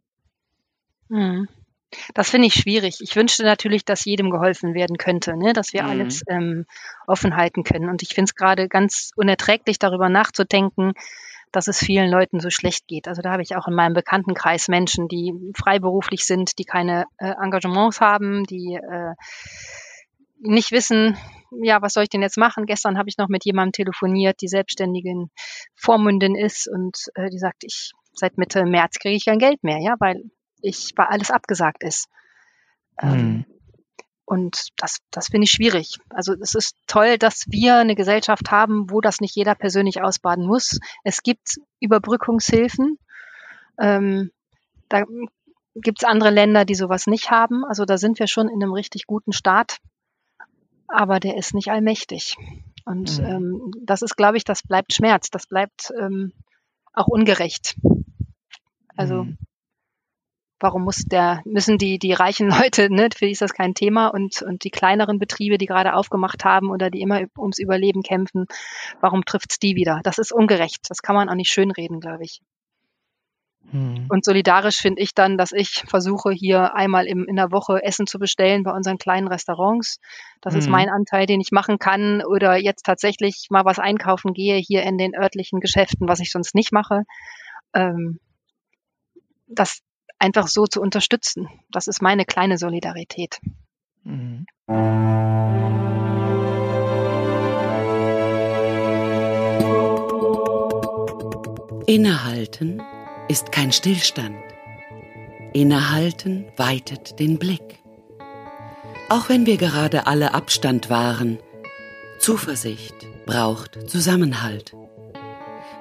Mhm. 1.09 1.49
Das 2.14 2.31
finde 2.31 2.47
ich 2.47 2.54
schwierig. 2.54 3.00
Ich 3.00 3.16
wünschte 3.16 3.43
natürlich, 3.43 3.85
dass 3.85 4.04
jedem 4.04 4.31
geholfen 4.31 4.75
werden 4.75 4.97
könnte, 4.97 5.37
ne? 5.37 5.52
dass 5.52 5.73
wir 5.73 5.83
mhm. 5.83 5.88
alles 5.88 6.23
ähm, 6.28 6.66
offen 7.07 7.37
halten 7.37 7.64
können. 7.64 7.88
Und 7.88 8.02
ich 8.02 8.11
finde 8.11 8.31
es 8.31 8.35
gerade 8.35 8.69
ganz 8.69 9.11
unerträglich, 9.16 9.78
darüber 9.78 10.09
nachzudenken, 10.09 10.93
dass 11.52 11.69
es 11.69 11.78
vielen 11.78 12.11
Leuten 12.11 12.40
so 12.40 12.50
schlecht 12.50 12.87
geht. 12.87 13.09
Also 13.09 13.23
da 13.23 13.33
habe 13.33 13.42
ich 13.42 13.57
auch 13.57 13.66
in 13.66 13.75
meinem 13.75 13.95
Bekanntenkreis 13.95 14.69
Menschen, 14.69 15.09
die 15.09 15.35
freiberuflich 15.57 16.25
sind, 16.25 16.59
die 16.59 16.64
keine 16.64 17.04
äh, 17.19 17.33
Engagements 17.42 18.00
haben, 18.00 18.45
die 18.45 18.75
äh, 18.75 19.14
nicht 20.40 20.73
wissen, 20.73 21.16
ja, 21.62 21.83
was 21.83 21.95
soll 21.95 22.04
ich 22.04 22.09
denn 22.09 22.23
jetzt 22.23 22.38
machen? 22.38 22.66
Gestern 22.66 22.97
habe 22.97 23.09
ich 23.09 23.19
noch 23.19 23.28
mit 23.28 23.45
jemandem 23.45 23.73
telefoniert, 23.73 24.40
die 24.40 24.49
selbstständigen 24.49 25.30
Vormündin 25.75 26.37
ist 26.37 26.69
und 26.69 26.97
äh, 27.14 27.28
die 27.30 27.38
sagt, 27.38 27.64
ich 27.64 27.92
seit 28.12 28.38
Mitte 28.38 28.64
März 28.64 28.99
kriege 28.99 29.16
ich 29.16 29.25
kein 29.25 29.38
Geld 29.38 29.62
mehr, 29.62 29.78
ja, 29.78 29.95
weil 29.99 30.23
ich, 30.62 30.92
weil 30.97 31.07
alles 31.07 31.30
abgesagt 31.30 31.83
ist. 31.83 32.09
Ähm, 33.00 33.11
hm. 33.12 33.45
Und 34.30 34.68
das, 34.76 34.99
das 35.10 35.26
finde 35.26 35.46
ich 35.46 35.50
schwierig. 35.50 35.96
Also 36.08 36.34
es 36.40 36.54
ist 36.54 36.76
toll, 36.87 37.18
dass 37.18 37.46
wir 37.49 37.78
eine 37.78 37.96
Gesellschaft 37.96 38.52
haben, 38.52 38.88
wo 38.88 39.00
das 39.00 39.20
nicht 39.20 39.34
jeder 39.34 39.56
persönlich 39.56 40.02
ausbaden 40.02 40.46
muss. 40.46 40.78
Es 41.02 41.25
gibt 41.25 41.56
Überbrückungshilfen. 41.80 42.96
Ähm, 43.76 44.30
da 44.88 45.02
gibt 45.75 45.99
es 45.99 46.08
andere 46.08 46.30
Länder, 46.30 46.64
die 46.64 46.76
sowas 46.76 47.08
nicht 47.08 47.32
haben. 47.32 47.64
Also 47.64 47.84
da 47.84 47.99
sind 47.99 48.20
wir 48.20 48.28
schon 48.28 48.49
in 48.49 48.62
einem 48.62 48.72
richtig 48.72 49.08
guten 49.08 49.32
Staat. 49.32 49.78
Aber 50.87 51.18
der 51.18 51.37
ist 51.37 51.52
nicht 51.52 51.72
allmächtig. 51.72 52.37
Und 52.84 53.18
mhm. 53.18 53.25
ähm, 53.25 53.72
das 53.82 54.02
ist, 54.02 54.16
glaube 54.16 54.37
ich, 54.37 54.44
das 54.44 54.62
bleibt 54.62 54.94
Schmerz. 54.94 55.30
Das 55.30 55.49
bleibt 55.49 55.92
ähm, 56.00 56.32
auch 56.92 57.08
ungerecht. 57.08 57.75
Also 58.96 59.25
mhm 59.25 59.38
warum 60.61 60.85
muss 60.85 61.05
der, 61.07 61.43
müssen 61.45 61.79
die, 61.79 61.99
die 61.99 62.12
reichen 62.12 62.49
Leute, 62.62 62.93
ne, 62.93 63.09
für 63.14 63.26
die 63.26 63.33
ist 63.33 63.43
das 63.43 63.55
kein 63.55 63.75
Thema 63.75 64.09
und, 64.09 64.43
und 64.43 64.64
die 64.64 64.71
kleineren 64.71 65.19
Betriebe, 65.19 65.59
die 65.59 65.67
gerade 65.67 65.95
aufgemacht 65.95 66.45
haben 66.45 66.71
oder 66.71 66.90
die 66.90 67.00
immer 67.00 67.23
ums 67.37 67.59
Überleben 67.59 68.02
kämpfen, 68.02 68.47
warum 69.00 69.25
trifft's 69.25 69.59
die 69.59 69.75
wieder? 69.75 70.00
Das 70.05 70.19
ist 70.19 70.33
ungerecht. 70.33 70.87
Das 70.88 71.02
kann 71.02 71.17
man 71.17 71.29
auch 71.29 71.35
nicht 71.35 71.50
schönreden, 71.50 72.00
glaube 72.00 72.25
ich. 72.25 72.40
Hm. 73.71 74.07
Und 74.09 74.25
solidarisch 74.25 74.79
finde 74.79 75.02
ich 75.02 75.14
dann, 75.14 75.37
dass 75.38 75.52
ich 75.52 75.85
versuche, 75.87 76.31
hier 76.31 76.75
einmal 76.75 77.07
im, 77.07 77.26
in 77.26 77.37
der 77.37 77.52
Woche 77.52 77.83
Essen 77.83 78.07
zu 78.07 78.19
bestellen 78.19 78.62
bei 78.62 78.73
unseren 78.73 78.99
kleinen 78.99 79.29
Restaurants. 79.29 80.00
Das 80.40 80.55
hm. 80.55 80.61
ist 80.61 80.69
mein 80.69 80.88
Anteil, 80.88 81.26
den 81.26 81.40
ich 81.40 81.52
machen 81.52 81.79
kann. 81.79 82.23
Oder 82.25 82.57
jetzt 82.57 82.85
tatsächlich 82.85 83.47
mal 83.50 83.64
was 83.64 83.79
einkaufen 83.79 84.33
gehe 84.33 84.57
hier 84.57 84.83
in 84.83 84.99
den 84.99 85.14
örtlichen 85.14 85.61
Geschäften, 85.61 86.09
was 86.09 86.21
ich 86.21 86.33
sonst 86.33 86.55
nicht 86.55 86.73
mache. 86.73 87.05
Ähm, 87.75 88.19
das 89.47 89.83
einfach 90.21 90.47
so 90.47 90.67
zu 90.67 90.81
unterstützen. 90.81 91.49
Das 91.71 91.87
ist 91.87 92.03
meine 92.03 92.25
kleine 92.25 92.59
Solidarität. 92.59 93.41
Mhm. 94.05 94.47
Innehalten 101.87 102.81
ist 103.29 103.50
kein 103.50 103.73
Stillstand. 103.73 104.37
Innehalten 105.53 106.47
weitet 106.57 107.19
den 107.19 107.39
Blick. 107.39 107.81
Auch 109.09 109.29
wenn 109.29 109.45
wir 109.45 109.57
gerade 109.57 110.07
alle 110.07 110.33
Abstand 110.35 110.89
wahren, 110.89 111.39
Zuversicht 112.21 112.95
braucht 113.27 113.91
Zusammenhalt. 113.91 114.73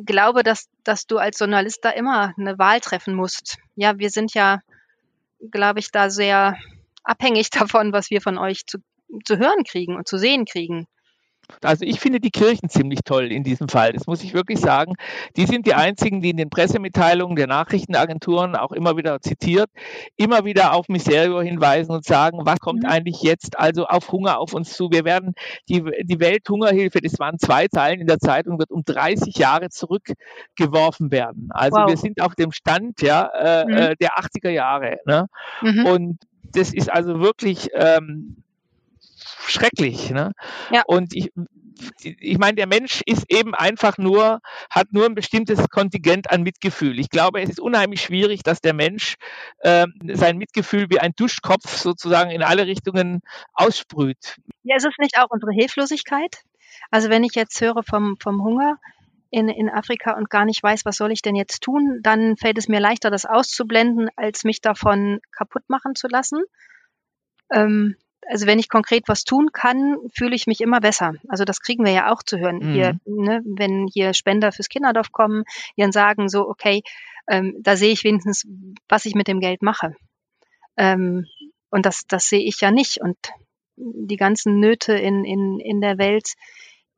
glaube, 0.05 0.43
dass, 0.43 0.69
dass 0.83 1.05
du 1.05 1.17
als 1.17 1.39
Journalist 1.39 1.79
da 1.83 1.89
immer 1.89 2.33
eine 2.38 2.57
Wahl 2.57 2.79
treffen 2.79 3.13
musst. 3.13 3.57
Ja, 3.75 3.98
wir 3.98 4.10
sind 4.10 4.33
ja, 4.33 4.62
glaube 5.51 5.79
ich, 5.79 5.91
da 5.91 6.10
sehr 6.10 6.57
abhängig 7.03 7.50
davon, 7.51 7.93
was 7.93 8.10
wir 8.10 8.21
von 8.21 8.38
euch 8.38 8.65
zu, 8.65 8.79
zu 9.25 9.38
hören 9.38 9.63
kriegen 9.63 9.95
und 9.95 10.07
zu 10.07 10.17
sehen 10.17 10.45
kriegen. 10.45 10.88
Also 11.62 11.86
ich 11.86 12.00
finde 12.00 12.20
die 12.20 12.31
Kirchen 12.31 12.70
ziemlich 12.70 13.00
toll 13.03 13.31
in 13.31 13.43
diesem 13.43 13.67
Fall. 13.67 13.93
Das 13.93 14.08
muss 14.08 14.24
ich 14.24 14.34
wirklich 14.34 14.60
sagen. 14.60 14.96
Die 15.36 15.46
sind 15.46 15.65
die 15.65 15.74
einzigen, 15.74 16.22
die 16.22 16.31
in 16.31 16.38
den 16.38 16.50
Pressemitteilungen 16.50 17.36
der 17.36 17.48
Nachrichtenagenturen 17.48 18.55
auch 18.55 18.72
immer 18.72 18.98
wieder 18.98 19.22
zitiert, 19.22 19.70
immer 20.17 20.46
wieder 20.46 20.74
auf 20.74 20.89
Miserio 20.89 21.41
hinweisen 21.41 21.91
und 21.91 22.05
sagen, 22.05 22.39
was 22.43 22.60
kommt 22.60 22.84
mhm. 22.84 22.89
eigentlich 22.89 23.22
jetzt 23.22 23.60
also 23.60 23.86
auf 23.86 24.12
Hunger 24.12 24.39
auf 24.39 24.53
uns 24.53 24.74
zu? 24.74 24.89
Wir 24.91 25.05
werden 25.05 25.34
die, 25.70 25.84
die 26.03 26.20
Welthungerhilfe, 26.20 27.01
das 27.01 27.20
waren 27.20 27.38
zwei 27.39 27.67
Zeilen 27.67 28.01
in 28.01 28.08
der 28.08 28.20
Zeitung, 28.20 28.60
wird 28.60 28.72
um 28.72 28.84
30 28.84 29.36
Jahre 29.36 29.70
zurückgeworfen 29.70 31.12
werden. 31.12 31.50
Also 31.51 31.77
wow. 31.77 31.89
wir 31.89 31.98
sind 31.98 32.22
auf 32.22 32.36
dem 32.36 32.51
Stand 32.51 33.01
ja, 33.01 33.25
äh, 33.27 33.65
mhm. 33.65 33.72
Äh, 33.72 33.96
der 34.00 34.17
80er 34.17 34.50
Jahre. 34.50 34.98
Ne? 35.05 35.27
Mhm. 35.62 35.86
Und 35.86 36.17
das 36.53 36.74
ist 36.74 36.91
also 36.91 37.20
wirklich 37.20 37.70
ähm, 37.74 38.43
schrecklich. 39.51 40.12
Ne? 40.12 40.31
Ja. 40.72 40.84
Und 40.86 41.15
ich, 41.15 41.31
ich 42.01 42.38
meine, 42.38 42.55
der 42.55 42.67
Mensch 42.67 43.01
ist 43.05 43.25
eben 43.29 43.55
einfach 43.55 43.98
nur, 43.98 44.39
hat 44.70 44.88
nur 44.91 45.05
ein 45.05 45.15
bestimmtes 45.15 45.70
Kontingent 45.70 46.31
an 46.31 46.43
Mitgefühl. 46.43 47.00
Ich 47.00 47.10
glaube, 47.10 47.41
es 47.41 47.50
ist 47.50 47.60
unheimlich 47.60 48.01
schwierig, 48.01 48.43
dass 48.43 48.62
der 48.62 48.74
Mensch 48.74 49.15
äh, 49.60 49.86
sein 50.13 50.38
Mitgefühl 50.38 50.88
wie 50.89 51.00
ein 51.00 51.13
Duschkopf 51.15 51.77
sozusagen 51.77 52.31
in 52.31 52.43
alle 52.43 52.65
Richtungen 52.65 53.22
aussprüht. 53.53 54.38
Ja, 54.63 54.75
ist 54.75 54.86
es 54.86 54.96
nicht 55.00 55.17
auch 55.17 55.29
unsere 55.29 55.51
Hilflosigkeit? 55.51 56.43
Also 56.89 57.10
wenn 57.10 57.24
ich 57.24 57.36
jetzt 57.36 57.60
höre 57.62 57.84
vom, 57.84 58.17
vom 58.20 58.43
Hunger, 58.43 58.77
in, 59.31 59.48
in 59.48 59.70
Afrika 59.70 60.12
und 60.12 60.29
gar 60.29 60.46
nicht 60.46 60.62
weiß, 60.62 60.86
was 60.86 60.98
soll 60.98 61.12
ich 61.12 61.22
denn 61.22 61.36
jetzt 61.36 61.63
tun, 61.63 62.00
dann 62.03 62.36
fällt 62.36 62.58
es 62.58 62.67
mir 62.67 62.81
leichter, 62.81 63.10
das 63.10 63.25
auszublenden, 63.25 64.10
als 64.17 64.43
mich 64.43 64.60
davon 64.62 65.22
kaputt 65.31 65.63
machen 65.70 65.96
zu 65.96 66.08
lassen. 66.08 66.43
Ähm, 67.50 67.96
also 68.27 68.45
wenn 68.45 68.59
ich 68.59 68.69
konkret 68.69 69.03
was 69.07 69.23
tun 69.23 69.51
kann, 69.51 69.97
fühle 70.13 70.35
ich 70.35 70.47
mich 70.47 70.61
immer 70.61 70.79
besser. 70.79 71.13
Also 71.27 71.43
das 71.43 71.59
kriegen 71.59 71.85
wir 71.85 71.91
ja 71.91 72.11
auch 72.11 72.23
zu 72.23 72.37
hören. 72.37 72.57
Mhm. 72.57 72.73
Hier, 72.73 72.99
ne, 73.05 73.41
wenn 73.45 73.87
hier 73.91 74.13
Spender 74.13 74.51
fürs 74.51 74.69
Kinderdorf 74.69 75.11
kommen, 75.11 75.43
die 75.75 75.81
dann 75.81 75.91
sagen 75.91 76.29
so, 76.29 76.47
okay, 76.47 76.81
ähm, 77.27 77.55
da 77.59 77.75
sehe 77.75 77.91
ich 77.91 78.03
wenigstens, 78.03 78.45
was 78.87 79.05
ich 79.05 79.15
mit 79.15 79.27
dem 79.27 79.39
Geld 79.39 79.61
mache. 79.61 79.95
Ähm, 80.77 81.25
und 81.69 81.85
das, 81.85 82.03
das 82.07 82.25
sehe 82.27 82.43
ich 82.43 82.61
ja 82.61 82.71
nicht. 82.71 82.99
Und 83.01 83.17
die 83.75 84.17
ganzen 84.17 84.59
Nöte 84.59 84.93
in, 84.93 85.23
in, 85.23 85.59
in 85.59 85.81
der 85.81 85.97
Welt, 85.97 86.33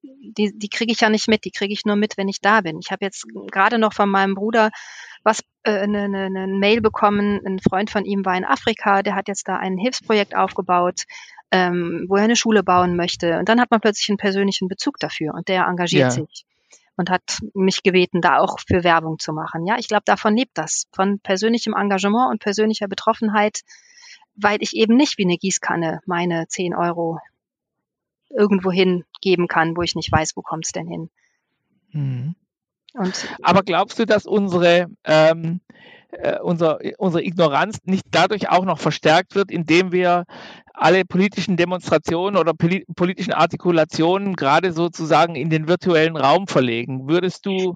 die, 0.04 0.58
die 0.58 0.70
kriege 0.70 0.92
ich 0.92 1.02
ja 1.02 1.10
nicht 1.10 1.28
mit. 1.28 1.46
Die 1.46 1.52
kriege 1.52 1.74
ich 1.74 1.86
nur 1.86 1.96
mit, 1.96 2.18
wenn 2.18 2.28
ich 2.28 2.42
da 2.42 2.62
bin. 2.62 2.80
Ich 2.80 2.92
habe 2.92 3.06
jetzt 3.06 3.26
gerade 3.52 3.78
noch 3.78 3.94
von 3.94 4.10
meinem 4.10 4.36
Bruder 4.36 4.70
was 5.24 5.40
äh, 5.64 5.72
eine, 5.72 6.04
eine, 6.04 6.26
eine 6.26 6.48
Mail 6.48 6.82
bekommen. 6.82 7.40
Ein 7.46 7.60
Freund 7.60 7.90
von 7.90 8.06
ihm 8.06 8.26
war 8.26 8.36
in 8.36 8.46
Afrika, 8.46 9.02
der 9.02 9.16
hat 9.16 9.28
jetzt 9.28 9.48
da 9.48 9.58
ein 9.58 9.78
Hilfsprojekt 9.78 10.36
aufgebaut, 10.36 11.04
ähm, 11.52 12.06
wo 12.10 12.18
er 12.18 12.24
eine 12.24 12.36
Schule 12.36 12.64
bauen 12.64 12.96
möchte. 12.96 13.40
Und 13.40 13.50
dann 13.50 13.60
hat 13.60 13.72
man 13.72 13.82
plötzlich 13.82 14.10
einen 14.10 14.18
persönlichen 14.18 14.68
Bezug 14.68 15.00
dafür 15.00 15.34
und 15.34 15.48
der 15.48 15.66
engagiert 15.66 16.04
ja. 16.04 16.10
sich 16.12 16.46
und 16.96 17.10
hat 17.10 17.40
mich 17.54 17.82
gebeten, 17.82 18.22
da 18.22 18.38
auch 18.38 18.60
für 18.60 18.84
Werbung 18.84 19.18
zu 19.18 19.34
machen. 19.34 19.66
Ja, 19.66 19.78
ich 19.80 19.88
glaube, 19.88 20.04
davon 20.06 20.36
lebt 20.36 20.58
das, 20.58 20.86
von 20.92 21.20
persönlichem 21.20 21.74
Engagement 21.74 22.30
und 22.30 22.40
persönlicher 22.40 22.88
Betroffenheit, 22.88 23.62
weil 24.36 24.58
ich 24.62 24.76
eben 24.76 24.96
nicht 24.96 25.18
wie 25.18 25.24
eine 25.24 25.38
Gießkanne 25.38 26.02
meine 26.06 26.48
10 26.48 26.76
Euro 26.76 27.20
irgendwo 28.36 28.72
hingeben 28.72 29.48
kann, 29.48 29.76
wo 29.78 29.82
ich 29.82 29.96
nicht 29.96 30.12
weiß, 30.12 30.36
wo 30.36 30.42
kommt's 30.42 30.72
denn 30.72 30.88
hin. 30.88 31.10
Mhm. 31.92 32.36
Und 32.94 33.28
Aber 33.42 33.64
glaubst 33.64 33.98
du, 34.00 34.06
dass 34.06 34.26
unsere, 34.26 34.88
ähm, 35.04 35.62
äh, 36.20 36.40
unser, 36.40 36.80
unsere 36.98 37.24
Ignoranz 37.24 37.78
nicht 37.86 38.06
dadurch 38.12 38.50
auch 38.50 38.66
noch 38.66 38.80
verstärkt 38.80 39.36
wird, 39.36 39.52
indem 39.52 39.92
wir 39.92 40.26
alle 40.74 41.06
politischen 41.06 41.56
Demonstrationen 41.56 42.36
oder 42.36 42.54
politischen 42.54 43.32
Artikulationen 43.32 44.36
gerade 44.36 44.74
sozusagen 44.74 45.36
in 45.36 45.52
den 45.52 45.68
virtuellen 45.68 46.18
Raum 46.18 46.48
verlegen. 46.48 47.08
Würdest 47.08 47.46
du, 47.46 47.76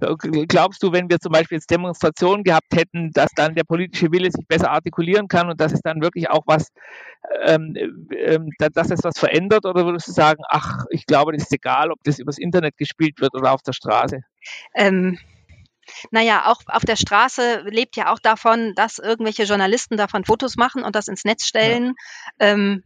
äh, 0.00 0.14
glaubst 0.46 0.82
du, 0.82 0.92
wenn 0.92 1.08
wir 1.08 1.20
zum 1.20 1.32
Beispiel 1.32 1.56
jetzt 1.56 1.70
Demonstrationen 1.70 2.42
gehabt 2.42 2.74
hätten, 2.74 3.12
dass 3.12 3.30
dann 3.36 3.54
der 3.54 3.62
politische 3.62 4.10
Wille 4.10 4.30
sich 4.32 4.46
besser 4.48 4.72
artikulieren 4.72 5.28
kann 5.28 5.50
und 5.50 5.60
dass 5.60 5.72
es 5.72 5.82
dann 5.82 6.02
wirklich 6.02 6.30
auch 6.30 6.42
was, 6.46 6.72
ähm, 7.44 7.76
ähm, 8.10 8.50
dass 8.58 8.90
es 8.90 9.04
was 9.04 9.18
verändert? 9.18 9.64
Oder 9.64 9.84
würdest 9.86 10.08
du 10.08 10.12
sagen, 10.12 10.42
ach, 10.48 10.84
ich 10.90 11.06
glaube, 11.06 11.32
das 11.32 11.44
ist 11.44 11.52
egal, 11.52 11.92
ob 11.92 12.02
das 12.02 12.18
übers 12.18 12.38
Internet 12.38 12.76
gespielt 12.76 13.20
wird 13.20 13.34
oder 13.34 13.52
auf 13.52 13.62
der 13.62 13.72
Straße? 13.72 14.20
Ähm, 14.74 15.16
naja, 16.10 16.46
auch 16.46 16.60
auf 16.66 16.84
der 16.84 16.96
Straße 16.96 17.64
lebt 17.66 17.96
ja 17.96 18.12
auch 18.12 18.18
davon, 18.18 18.74
dass 18.74 18.98
irgendwelche 18.98 19.44
Journalisten 19.44 19.96
davon 19.96 20.24
Fotos 20.24 20.56
machen 20.56 20.82
und 20.82 20.96
das 20.96 21.08
ins 21.08 21.24
Netz 21.24 21.46
stellen. 21.46 21.94
Ja. 22.40 22.48
Ähm, 22.48 22.84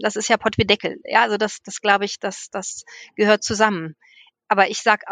das 0.00 0.16
ist 0.16 0.28
ja 0.28 0.36
Pott 0.36 0.58
wie 0.58 0.66
Deckel. 0.66 1.00
Ja, 1.04 1.22
also 1.22 1.36
das, 1.36 1.62
das 1.62 1.80
glaube 1.80 2.04
ich, 2.04 2.18
das, 2.18 2.48
das 2.50 2.84
gehört 3.16 3.42
zusammen. 3.42 3.96
Aber 4.48 4.68
ich 4.68 4.82
sag 4.82 5.02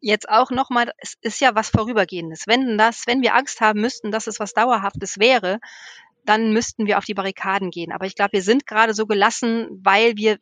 jetzt 0.00 0.28
auch 0.28 0.50
nochmal, 0.50 0.92
es 0.98 1.14
ist 1.20 1.40
ja 1.40 1.54
was 1.54 1.68
Vorübergehendes. 1.68 2.44
Wenn 2.46 2.78
das, 2.78 3.06
wenn 3.06 3.22
wir 3.22 3.34
Angst 3.34 3.60
haben 3.60 3.80
müssten, 3.80 4.10
dass 4.10 4.26
es 4.26 4.40
was 4.40 4.54
Dauerhaftes 4.54 5.18
wäre, 5.18 5.60
dann 6.24 6.52
müssten 6.52 6.86
wir 6.86 6.98
auf 6.98 7.04
die 7.04 7.14
Barrikaden 7.14 7.70
gehen. 7.70 7.92
Aber 7.92 8.06
ich 8.06 8.14
glaube, 8.14 8.32
wir 8.32 8.42
sind 8.42 8.66
gerade 8.66 8.94
so 8.94 9.06
gelassen, 9.06 9.68
weil 9.82 10.16
wir 10.16 10.38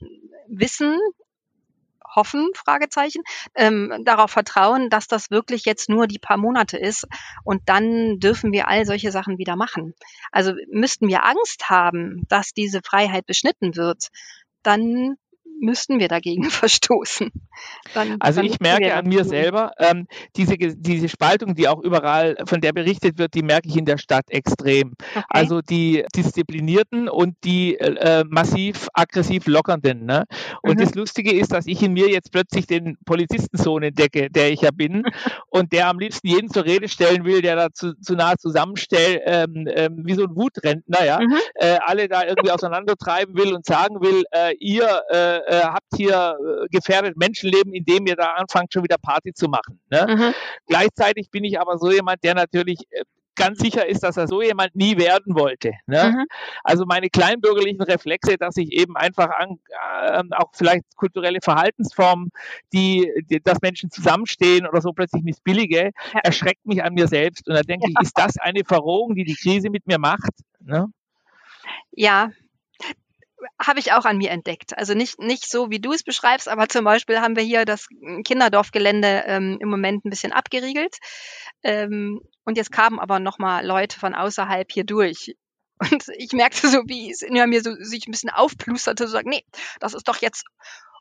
wissen, 0.49 0.99
hoffen, 2.15 2.49
Fragezeichen, 2.55 3.23
ähm, 3.55 4.03
darauf 4.05 4.31
vertrauen, 4.31 4.91
dass 4.91 5.09
das 5.09 5.31
wirklich 5.31 5.65
jetzt 5.65 5.89
nur 5.89 6.07
die 6.07 6.19
paar 6.19 6.37
Monate 6.37 6.77
ist 6.77 7.07
und 7.45 7.63
dann 7.67 8.19
dürfen 8.19 8.53
wir 8.53 8.69
all 8.69 8.87
solche 8.87 9.13
Sachen 9.13 9.39
wieder 9.39 9.57
machen. 9.57 9.95
Also 10.33 10.53
müssten 10.71 11.09
wir 11.09 11.25
Angst 11.25 11.71
haben, 11.71 12.25
dass 12.29 12.53
diese 12.53 12.81
Freiheit 12.83 13.27
beschnitten 13.27 13.77
wird, 13.77 14.09
dann 14.63 15.17
müssten 15.61 15.99
wir 15.99 16.09
dagegen 16.09 16.45
verstoßen. 16.51 17.31
Dann, 17.95 18.17
also 18.21 18.41
dann 18.41 18.51
ich 18.51 18.61
merke 18.61 18.95
an 18.95 19.07
mir 19.07 19.25
selber, 19.25 19.73
ähm, 19.79 20.07
diese, 20.37 20.57
diese 20.57 21.09
Spaltung, 21.09 21.55
die 21.55 21.69
auch 21.69 21.83
überall, 21.83 22.37
von 22.47 22.61
der 22.61 22.73
berichtet 22.73 23.19
wird, 23.19 23.35
die 23.35 23.43
merke 23.43 23.69
ich 23.69 23.77
in 23.77 23.85
der 23.85 23.99
Stadt 23.99 24.31
extrem. 24.31 24.95
Okay. 25.15 25.25
Also 25.29 25.61
die 25.61 26.05
Disziplinierten 26.15 27.09
und 27.09 27.37
die 27.45 27.77
äh, 27.79 28.25
massiv 28.29 28.89
aggressiv 28.93 29.47
Lockernden. 29.47 30.05
Ne? 30.05 30.25
Und 30.63 30.79
mhm. 30.79 30.83
das 30.83 30.95
Lustige 30.95 31.33
ist, 31.33 31.53
dass 31.53 31.67
ich 31.67 31.83
in 31.83 31.93
mir 31.93 32.09
jetzt 32.09 32.33
plötzlich 32.33 32.67
den 32.67 32.97
Polizistensohn 33.05 33.83
entdecke, 33.83 34.31
der 34.31 34.53
ich 34.53 34.63
ja 34.63 34.71
bin, 34.71 35.03
und 35.49 35.73
der 35.73 35.89
am 35.89 35.99
liebsten 35.99 36.29
jeden 36.29 36.51
zur 36.51 36.65
Rede 36.65 36.89
stellen 36.89 37.25
will, 37.25 37.43
der 37.43 37.57
da 37.57 37.69
zu, 37.73 37.95
zu 38.01 38.15
nahe 38.15 38.37
zusammenstellt, 38.37 39.23
ähm, 39.25 39.69
ähm, 39.75 40.03
wie 40.05 40.15
so 40.15 40.25
ein 40.25 40.37
Wutrentner, 40.37 41.05
ja, 41.05 41.21
mhm. 41.21 41.37
äh, 41.55 41.79
alle 41.85 42.09
da 42.09 42.25
irgendwie 42.25 42.51
auseinandertreiben 42.51 43.37
will 43.37 43.55
und 43.55 43.67
sagen 43.67 44.01
will, 44.01 44.25
äh, 44.33 44.55
ihr 44.59 45.03
äh, 45.49 45.63
habt 45.63 45.95
hier 45.97 46.37
äh, 46.39 46.67
gefährdet 46.71 47.17
Menschenleben, 47.17 47.73
indem 47.73 48.07
ihr 48.07 48.17
da 48.17 48.35
anfangt, 48.35 48.73
schon 48.73 48.85
wieder 48.85 48.99
Party 48.99 49.33
zu 49.33 49.49
machen. 49.49 49.81
Ne? 49.91 50.07
Mhm. 50.09 50.35
Gleichzeitig 50.67 51.31
bin 51.31 51.45
ich 51.45 51.61
aber 51.61 51.79
so 51.79 51.91
jemand, 51.91 52.23
der 52.23 52.35
natürlich 52.35 52.81
äh, 52.91 53.05
ganz 53.39 53.61
sicher 53.61 53.87
ist, 53.87 54.03
dass 54.03 54.17
er 54.17 54.27
so 54.27 54.43
jemand 54.43 54.75
nie 54.75 54.99
werden 54.99 55.35
wollte. 55.35 55.73
Ne? 55.87 56.13
Mhm. 56.15 56.27
Also 56.65 56.85
meine 56.85 57.09
kleinbürgerlichen 57.09 57.81
Reflexe, 57.81 58.37
dass 58.37 58.57
ich 58.57 58.73
eben 58.73 58.97
einfach 58.97 59.31
an, 59.31 59.59
äh, 60.03 60.23
auch 60.37 60.51
vielleicht 60.53 60.85
kulturelle 60.97 61.39
Verhaltensformen, 61.43 62.31
die, 62.73 63.11
die, 63.31 63.41
dass 63.41 63.61
Menschen 63.63 63.91
zusammenstehen 63.91 64.67
oder 64.67 64.83
so 64.83 64.93
plötzlich 64.93 65.23
missbillige, 65.23 65.93
ja. 66.13 66.21
erschreckt 66.23 66.67
mich 66.67 66.83
an 66.83 66.95
mir 66.95 67.07
selbst. 67.07 67.49
Und 67.49 67.55
da 67.55 67.63
denke 67.63 67.87
ja. 67.89 67.95
ich, 67.97 68.07
ist 68.07 68.19
das 68.19 68.37
eine 68.39 68.65
Verrohung, 68.65 69.15
die 69.15 69.25
die 69.25 69.37
Krise 69.37 69.71
mit 69.71 69.87
mir 69.87 69.99
macht? 69.99 70.33
Ne? 70.61 70.89
Ja, 71.93 72.31
habe 73.61 73.81
ich 73.81 73.93
auch 73.93 74.05
an 74.05 74.19
mir 74.19 74.31
entdeckt. 74.31 74.77
Also 74.77 74.95
nicht, 74.95 75.19
nicht 75.19 75.49
so, 75.49 75.71
wie 75.71 75.81
du 75.81 75.93
es 75.93 76.03
beschreibst, 76.03 76.49
aber 76.49 76.69
zum 76.69 76.85
Beispiel 76.85 77.21
haben 77.21 77.37
wir 77.37 77.43
hier 77.43 77.65
das 77.65 77.89
Kinderdorfgelände 78.25 79.25
ähm, 79.27 79.59
im 79.61 79.69
Moment 79.69 80.05
ein 80.05 80.11
bisschen 80.11 80.33
abgeriegelt. 80.33 80.97
Ähm, 81.63 82.21
und 82.45 82.57
jetzt 82.57 82.73
kamen 82.73 82.99
aber 82.99 83.21
nochmal 83.21 83.65
Leute 83.65 83.99
von 83.99 84.15
außerhalb 84.15 84.71
hier 84.71 84.85
durch. 84.85 85.37
Und 85.93 86.07
ich 86.17 86.33
merkte 86.33 86.69
so, 86.69 86.83
wie 86.87 87.11
es 87.11 87.23
in 87.23 87.35
mir 87.35 87.63
so 87.63 87.73
sich 87.79 88.09
ein 88.09 88.11
bisschen 88.11 88.31
aufplusterte, 88.31 89.07
so 89.07 89.13
sagen, 89.13 89.31
nee, 89.31 89.45
das 89.79 89.95
ist 89.95 90.09
doch 90.09 90.17
jetzt 90.17 90.45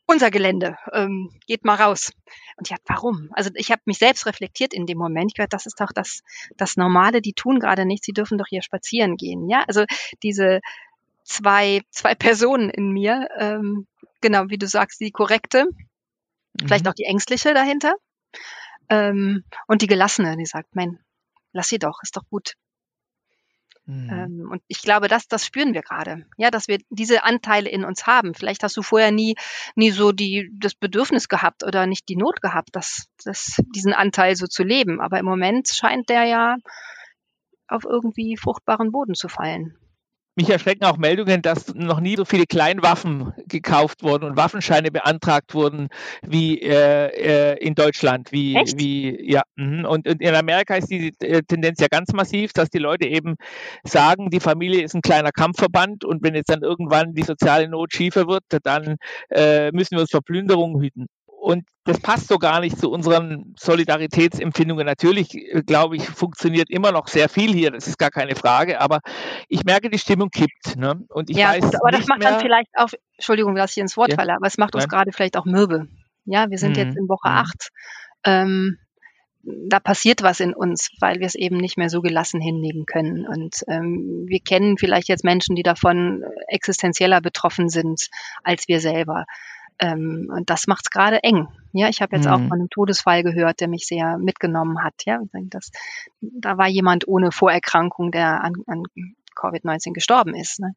unser 0.08 0.32
Gelände, 0.32 0.77
ähm, 0.94 1.29
geht 1.48 1.65
mal 1.65 1.75
raus. 1.75 2.12
Und 2.56 2.70
ja, 2.70 2.77
warum? 2.86 3.29
Also 3.34 3.50
ich 3.56 3.72
habe 3.72 3.82
mich 3.86 3.98
selbst 3.98 4.25
reflektiert 4.25 4.74
in 4.74 4.86
dem 4.86 4.98
Moment. 4.98 5.32
Ich 5.32 5.36
dachte, 5.36 5.50
das 5.50 5.65
ist 5.65 5.79
doch 5.82 5.91
das, 5.94 6.22
das 6.56 6.77
Normale, 6.77 7.22
die 7.22 7.34
tun 7.34 7.60
gerade 7.60 7.86
nichts, 7.86 8.06
sie 8.06 8.13
dürfen 8.13 8.38
doch 8.38 8.48
hier 8.48 8.62
spazieren 8.62 9.17
gehen. 9.17 9.50
Ja, 9.50 9.63
also 9.67 9.84
diese 10.24 10.62
zwei, 11.27 11.81
zwei 11.91 12.15
Personen 12.15 12.69
in 12.69 12.91
mir. 12.91 13.27
Ähm, 13.38 13.88
genau, 14.22 14.46
wie 14.50 14.57
du 14.57 14.67
sagst, 14.67 15.00
die 15.00 15.12
korrekte, 15.12 15.65
mhm. 15.65 16.67
vielleicht 16.67 16.88
auch 16.88 16.93
die 16.93 17.05
ängstliche 17.05 17.53
dahinter. 17.53 17.93
Ähm, 18.89 19.43
und 19.67 19.81
die 19.81 19.88
gelassene, 19.88 20.38
die 20.38 20.46
sagt, 20.46 20.75
mein, 20.75 21.00
lass 21.51 21.67
sie 21.67 21.79
doch, 21.79 22.00
ist 22.01 22.15
doch 22.15 22.24
gut. 22.29 22.53
Mhm. 23.86 24.10
Ähm, 24.10 24.50
und 24.51 24.62
ich 24.67 24.81
glaube, 24.81 25.07
das, 25.07 25.27
das 25.27 25.46
spüren 25.46 25.74
wir 25.74 25.81
gerade. 25.81 26.25
Ja, 26.38 26.51
dass 26.51 26.67
wir 26.67 26.79
diese 26.89 27.24
Anteile 27.24 27.70
in 27.70 27.83
uns 27.83 28.05
haben. 28.05 28.33
Vielleicht 28.33 28.63
hast 28.63 28.75
du 28.77 28.81
vorher 28.81 29.11
nie, 29.11 29.35
nie 29.75 29.92
so 29.92 30.11
die, 30.11 30.50
das 30.53 30.75
Bedürfnis 30.75 31.27
gehabt 31.27 31.63
oder 31.63 31.87
nicht 31.87 32.07
die 32.09 32.18
Not 32.18 32.42
gehabt, 32.42 32.70
das, 32.74 33.07
das, 33.24 33.61
diesen 33.75 33.94
Anteil 33.94 34.35
so 34.35 34.48
zu 34.48 34.63
leben. 34.63 35.00
Aber 35.01 35.20
im 35.20 35.25
Moment 35.25 35.70
scheint 35.70 36.09
der 36.09 36.25
ja 36.25 36.57
auf 37.68 37.83
irgendwie 37.83 38.37
fruchtbaren 38.37 38.92
Boden 38.92 39.13
zu 39.13 39.27
fallen. 39.27 39.77
Mich 40.37 40.51
erschrecken 40.51 40.85
auch 40.85 40.97
Meldungen, 40.97 41.41
dass 41.41 41.73
noch 41.73 42.00
nie 42.00 42.15
so 42.15 42.23
viele 42.23 42.45
Kleinwaffen 42.45 43.33
gekauft 43.47 44.03
wurden 44.03 44.23
und 44.23 44.37
Waffenscheine 44.37 44.91
beantragt 44.91 45.55
wurden 45.55 45.87
wie 46.21 46.61
äh, 46.61 47.07
äh 47.07 47.57
in 47.57 47.73
Deutschland. 47.73 48.31
Wie, 48.31 48.55
Echt? 48.55 48.77
wie, 48.77 49.17
ja. 49.27 49.41
Mhm. 49.55 49.85
Und, 49.85 50.07
und 50.07 50.21
in 50.21 50.35
Amerika 50.35 50.75
ist 50.75 50.91
die 50.91 51.11
äh, 51.21 51.41
Tendenz 51.41 51.81
ja 51.81 51.87
ganz 51.87 52.13
massiv, 52.13 52.53
dass 52.53 52.69
die 52.69 52.77
Leute 52.77 53.07
eben 53.07 53.35
sagen, 53.83 54.29
die 54.29 54.39
Familie 54.39 54.83
ist 54.83 54.93
ein 54.93 55.01
kleiner 55.01 55.31
Kampfverband 55.31 56.05
und 56.05 56.21
wenn 56.21 56.35
jetzt 56.35 56.51
dann 56.51 56.61
irgendwann 56.61 57.15
die 57.15 57.23
soziale 57.23 57.67
Not 57.67 57.93
schiefer 57.93 58.27
wird, 58.27 58.43
dann 58.61 58.97
äh, 59.31 59.71
müssen 59.71 59.95
wir 59.95 60.01
uns 60.01 60.11
vor 60.11 60.21
Plünderungen 60.21 60.79
hüten. 60.79 61.07
Und 61.39 61.65
das 61.85 62.00
passt 62.00 62.27
so 62.27 62.39
gar 62.39 62.59
nicht 62.59 62.77
zu 62.77 62.89
unseren 62.91 63.55
Solidaritätsempfindungen. 63.57 64.85
Natürlich, 64.85 65.35
äh, 65.35 65.61
glaube 65.61 65.95
ich, 65.95 66.03
funktioniert 66.03 66.69
immer 66.69 66.91
noch 66.91 67.07
sehr 67.07 67.29
viel 67.29 67.53
hier, 67.53 67.71
das 67.71 67.87
ist 67.87 67.97
gar 67.97 68.09
keine 68.09 68.35
Frage, 68.35 68.81
aber 68.81 69.00
ich 69.47 69.63
merke, 69.63 69.89
die 69.89 70.00
Stimmung 70.00 70.29
kippt. 70.29 70.75
Ne? 70.75 71.05
Und 71.09 71.29
ich 71.29 71.37
ja, 71.37 71.50
weiß 71.50 71.75
aber 71.75 71.91
das 71.91 72.07
macht 72.07 72.19
mehr, 72.19 72.31
dann 72.31 72.41
vielleicht 72.41 72.71
auch, 72.75 72.89
Entschuldigung, 73.13 73.55
dass 73.55 73.71
ich 73.71 73.81
ins 73.81 73.95
Wort 73.95 74.09
ja, 74.09 74.15
falle, 74.15 74.35
aber 74.35 74.47
es 74.47 74.57
macht 74.57 74.75
uns 74.75 74.87
gerade 74.87 75.11
vielleicht 75.11 75.37
auch 75.37 75.45
mürbe. 75.45 75.87
Ja, 76.25 76.50
wir 76.50 76.57
sind 76.57 76.71
mhm. 76.71 76.83
jetzt 76.83 76.97
in 76.97 77.07
Woche 77.07 77.29
mhm. 77.29 77.37
acht. 77.37 77.69
Ähm, 78.25 78.77
da 79.43 79.79
passiert 79.79 80.23
was 80.23 80.39
in 80.39 80.53
uns, 80.53 80.89
weil 81.00 81.19
wir 81.19 81.27
es 81.27 81.35
eben 81.35 81.57
nicht 81.57 81.77
mehr 81.77 81.89
so 81.89 82.01
gelassen 82.01 82.41
hinnehmen 82.41 82.85
können. 82.85 83.25
Und 83.25 83.63
ähm, 83.67 84.25
wir 84.27 84.39
kennen 84.39 84.77
vielleicht 84.77 85.07
jetzt 85.07 85.23
Menschen, 85.23 85.55
die 85.55 85.63
davon 85.63 86.23
existenzieller 86.47 87.21
betroffen 87.21 87.69
sind 87.69 88.09
als 88.43 88.67
wir 88.67 88.81
selber. 88.81 89.25
Ähm, 89.79 90.31
und 90.33 90.50
das 90.50 90.68
macht 90.68 90.85
es 90.85 90.92
gerade 90.92 91.24
eng. 91.24 91.48
Ja, 91.72 91.90
ich 91.90 92.01
habe 92.01 92.16
jetzt 92.16 92.25
mhm. 92.25 92.31
auch 92.31 92.40
von 92.40 92.53
einem 92.53 92.70
Todesfall 92.70 93.24
gehört, 93.24 93.59
der 93.61 93.68
mich 93.68 93.85
sehr 93.85 94.18
mitgenommen 94.18 94.83
hat. 94.83 95.05
Ja, 95.05 95.20
das, 95.31 95.72
da 96.22 96.57
war 96.57 96.68
jemand 96.68 97.07
ohne 97.07 97.31
Vorerkrankung, 97.31 98.11
der 98.11 98.44
an, 98.44 98.53
an 98.66 98.83
Covid-19 99.35 99.94
gestorben 99.94 100.33
ist. 100.35 100.59
Ne? 100.59 100.74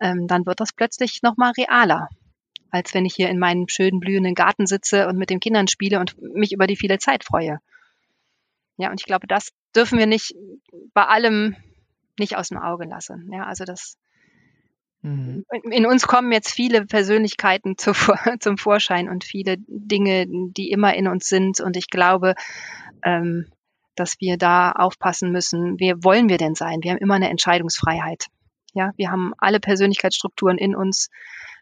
Ähm, 0.00 0.26
dann 0.26 0.46
wird 0.46 0.60
das 0.60 0.72
plötzlich 0.72 1.22
nochmal 1.22 1.52
realer, 1.56 2.08
als 2.70 2.92
wenn 2.92 3.06
ich 3.06 3.14
hier 3.14 3.30
in 3.30 3.38
meinem 3.38 3.68
schönen 3.68 4.00
blühenden 4.00 4.34
Garten 4.34 4.66
sitze 4.66 5.08
und 5.08 5.16
mit 5.16 5.30
den 5.30 5.40
Kindern 5.40 5.68
spiele 5.68 5.98
und 5.98 6.20
mich 6.20 6.52
über 6.52 6.66
die 6.66 6.76
viele 6.76 6.98
Zeit 6.98 7.24
freue. 7.24 7.60
Ja, 8.76 8.90
und 8.90 9.00
ich 9.00 9.06
glaube, 9.06 9.26
das 9.26 9.50
dürfen 9.74 9.98
wir 9.98 10.06
nicht 10.06 10.34
bei 10.92 11.06
allem 11.06 11.56
nicht 12.18 12.36
aus 12.36 12.48
dem 12.48 12.58
Auge 12.58 12.84
lassen. 12.84 13.30
Ja, 13.32 13.44
also 13.44 13.64
das. 13.64 13.96
In 15.04 15.84
uns 15.84 16.06
kommen 16.06 16.32
jetzt 16.32 16.50
viele 16.50 16.86
Persönlichkeiten 16.86 17.76
zu, 17.78 17.92
zum 18.40 18.56
Vorschein 18.56 19.08
und 19.08 19.24
viele 19.24 19.56
Dinge, 19.58 20.26
die 20.28 20.70
immer 20.70 20.94
in 20.94 21.08
uns 21.08 21.28
sind. 21.28 21.60
Und 21.60 21.76
ich 21.76 21.88
glaube, 21.90 22.34
ähm, 23.04 23.46
dass 23.96 24.20
wir 24.20 24.38
da 24.38 24.72
aufpassen 24.72 25.30
müssen. 25.30 25.78
Wer 25.78 26.02
wollen 26.02 26.28
wir 26.28 26.38
denn 26.38 26.54
sein? 26.54 26.80
Wir 26.82 26.92
haben 26.92 26.98
immer 26.98 27.14
eine 27.14 27.28
Entscheidungsfreiheit. 27.28 28.26
Ja, 28.72 28.92
wir 28.96 29.10
haben 29.10 29.32
alle 29.38 29.60
Persönlichkeitsstrukturen 29.60 30.58
in 30.58 30.74
uns. 30.74 31.10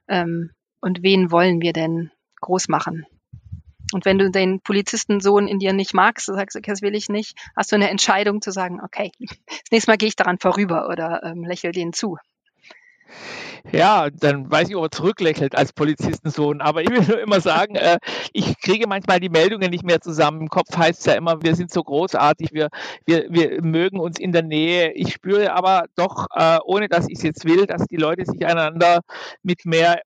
Ähm, 0.08 0.50
und 0.80 1.02
wen 1.02 1.30
wollen 1.30 1.60
wir 1.60 1.72
denn 1.72 2.10
groß 2.40 2.68
machen? 2.68 3.06
Und 3.92 4.04
wenn 4.04 4.18
du 4.18 4.30
den 4.30 4.60
Polizistensohn 4.60 5.46
in 5.46 5.58
dir 5.58 5.72
nicht 5.72 5.94
magst, 5.94 6.28
du 6.28 6.32
sagst, 6.32 6.56
okay, 6.56 6.70
das 6.70 6.80
will 6.80 6.94
ich 6.94 7.08
nicht, 7.08 7.36
hast 7.54 7.72
du 7.72 7.76
eine 7.76 7.90
Entscheidung 7.90 8.40
zu 8.40 8.50
sagen, 8.50 8.80
okay, 8.82 9.12
das 9.20 9.70
nächste 9.70 9.90
Mal 9.90 9.98
gehe 9.98 10.08
ich 10.08 10.16
daran 10.16 10.38
vorüber 10.38 10.88
oder 10.88 11.22
ähm, 11.24 11.44
lächel 11.44 11.72
denen 11.72 11.92
zu. 11.92 12.16
Ja, 13.70 14.10
dann 14.10 14.50
weiß 14.50 14.68
ich, 14.68 14.76
ob 14.76 14.84
er 14.84 14.90
zurücklächelt 14.90 15.56
als 15.56 15.72
Polizistensohn. 15.72 16.60
Aber 16.60 16.82
ich 16.82 16.90
will 16.90 17.02
nur 17.06 17.20
immer 17.20 17.40
sagen, 17.40 17.76
äh, 17.76 17.98
ich 18.32 18.58
kriege 18.60 18.86
manchmal 18.86 19.20
die 19.20 19.28
Meldungen 19.28 19.70
nicht 19.70 19.84
mehr 19.84 20.00
zusammen. 20.00 20.42
Im 20.42 20.48
Kopf 20.48 20.76
heißt 20.76 21.00
es 21.00 21.06
ja 21.06 21.14
immer, 21.14 21.42
wir 21.42 21.54
sind 21.54 21.70
so 21.70 21.82
großartig, 21.82 22.52
wir, 22.52 22.68
wir, 23.06 23.26
wir 23.30 23.62
mögen 23.62 24.00
uns 24.00 24.18
in 24.18 24.32
der 24.32 24.42
Nähe. 24.42 24.92
Ich 24.92 25.12
spüre 25.12 25.52
aber 25.52 25.84
doch, 25.94 26.26
äh, 26.34 26.58
ohne 26.64 26.88
dass 26.88 27.08
ich 27.08 27.18
es 27.18 27.22
jetzt 27.22 27.44
will, 27.44 27.66
dass 27.66 27.86
die 27.86 27.96
Leute 27.96 28.24
sich 28.24 28.44
einander 28.44 29.00
mit 29.42 29.64
mehr 29.64 30.00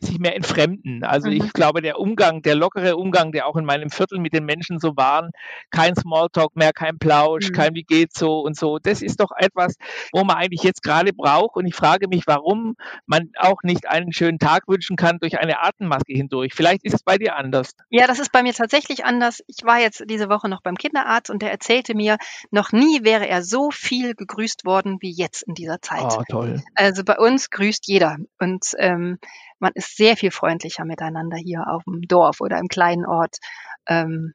sich 0.00 0.18
mehr 0.18 0.36
entfremden. 0.36 1.02
Also 1.02 1.28
mhm. 1.28 1.36
ich 1.36 1.52
glaube, 1.52 1.82
der 1.82 1.98
Umgang, 1.98 2.42
der 2.42 2.54
lockere 2.54 2.96
Umgang, 2.96 3.32
der 3.32 3.46
auch 3.46 3.56
in 3.56 3.64
meinem 3.64 3.90
Viertel 3.90 4.18
mit 4.18 4.32
den 4.32 4.44
Menschen 4.44 4.78
so 4.78 4.96
war, 4.96 5.30
kein 5.70 5.96
Smalltalk 5.96 6.54
mehr, 6.54 6.72
kein 6.72 6.98
Plausch, 6.98 7.48
mhm. 7.48 7.52
kein 7.52 7.74
wie 7.74 7.82
geht's 7.82 8.18
so 8.18 8.40
und 8.40 8.56
so, 8.56 8.78
das 8.78 9.02
ist 9.02 9.20
doch 9.20 9.30
etwas, 9.36 9.74
wo 10.12 10.22
man 10.22 10.36
eigentlich 10.36 10.62
jetzt 10.62 10.82
gerade 10.82 11.12
braucht. 11.12 11.56
Und 11.56 11.66
ich 11.66 11.74
frage 11.74 12.06
mich, 12.08 12.24
warum 12.26 12.76
man 13.06 13.30
auch 13.38 13.62
nicht 13.62 13.88
einen 13.88 14.12
schönen 14.12 14.38
Tag 14.38 14.68
wünschen 14.68 14.96
kann 14.96 15.18
durch 15.18 15.38
eine 15.38 15.62
Atemmaske 15.62 16.12
hindurch. 16.12 16.54
Vielleicht 16.54 16.84
ist 16.84 16.94
es 16.94 17.02
bei 17.02 17.18
dir 17.18 17.36
anders. 17.36 17.72
Ja, 17.90 18.06
das 18.06 18.20
ist 18.20 18.30
bei 18.30 18.42
mir 18.42 18.54
tatsächlich 18.54 19.04
anders. 19.04 19.42
Ich 19.46 19.64
war 19.64 19.80
jetzt 19.80 20.04
diese 20.08 20.28
Woche 20.28 20.48
noch 20.48 20.62
beim 20.62 20.76
Kinderarzt 20.76 21.30
und 21.30 21.42
der 21.42 21.50
erzählte 21.50 21.94
mir, 21.94 22.18
noch 22.50 22.70
nie 22.72 23.02
wäre 23.02 23.26
er 23.26 23.42
so 23.42 23.70
viel 23.70 24.14
gegrüßt 24.14 24.64
worden 24.64 24.98
wie 25.00 25.12
jetzt 25.12 25.42
in 25.42 25.54
dieser 25.54 25.80
Zeit. 25.80 26.16
Oh, 26.16 26.22
toll. 26.28 26.62
Also 26.74 27.02
bei 27.04 27.18
uns 27.18 27.50
grüßt 27.50 27.86
jeder. 27.86 28.16
Und 28.38 28.64
ähm, 28.78 29.18
man 29.58 29.72
ist 29.74 29.87
sehr 29.96 30.16
viel 30.16 30.30
freundlicher 30.30 30.84
miteinander 30.84 31.36
hier 31.36 31.64
auf 31.68 31.84
dem 31.84 32.02
Dorf 32.02 32.40
oder 32.40 32.58
im 32.58 32.68
kleinen 32.68 33.06
Ort. 33.06 33.38
Ähm, 33.86 34.34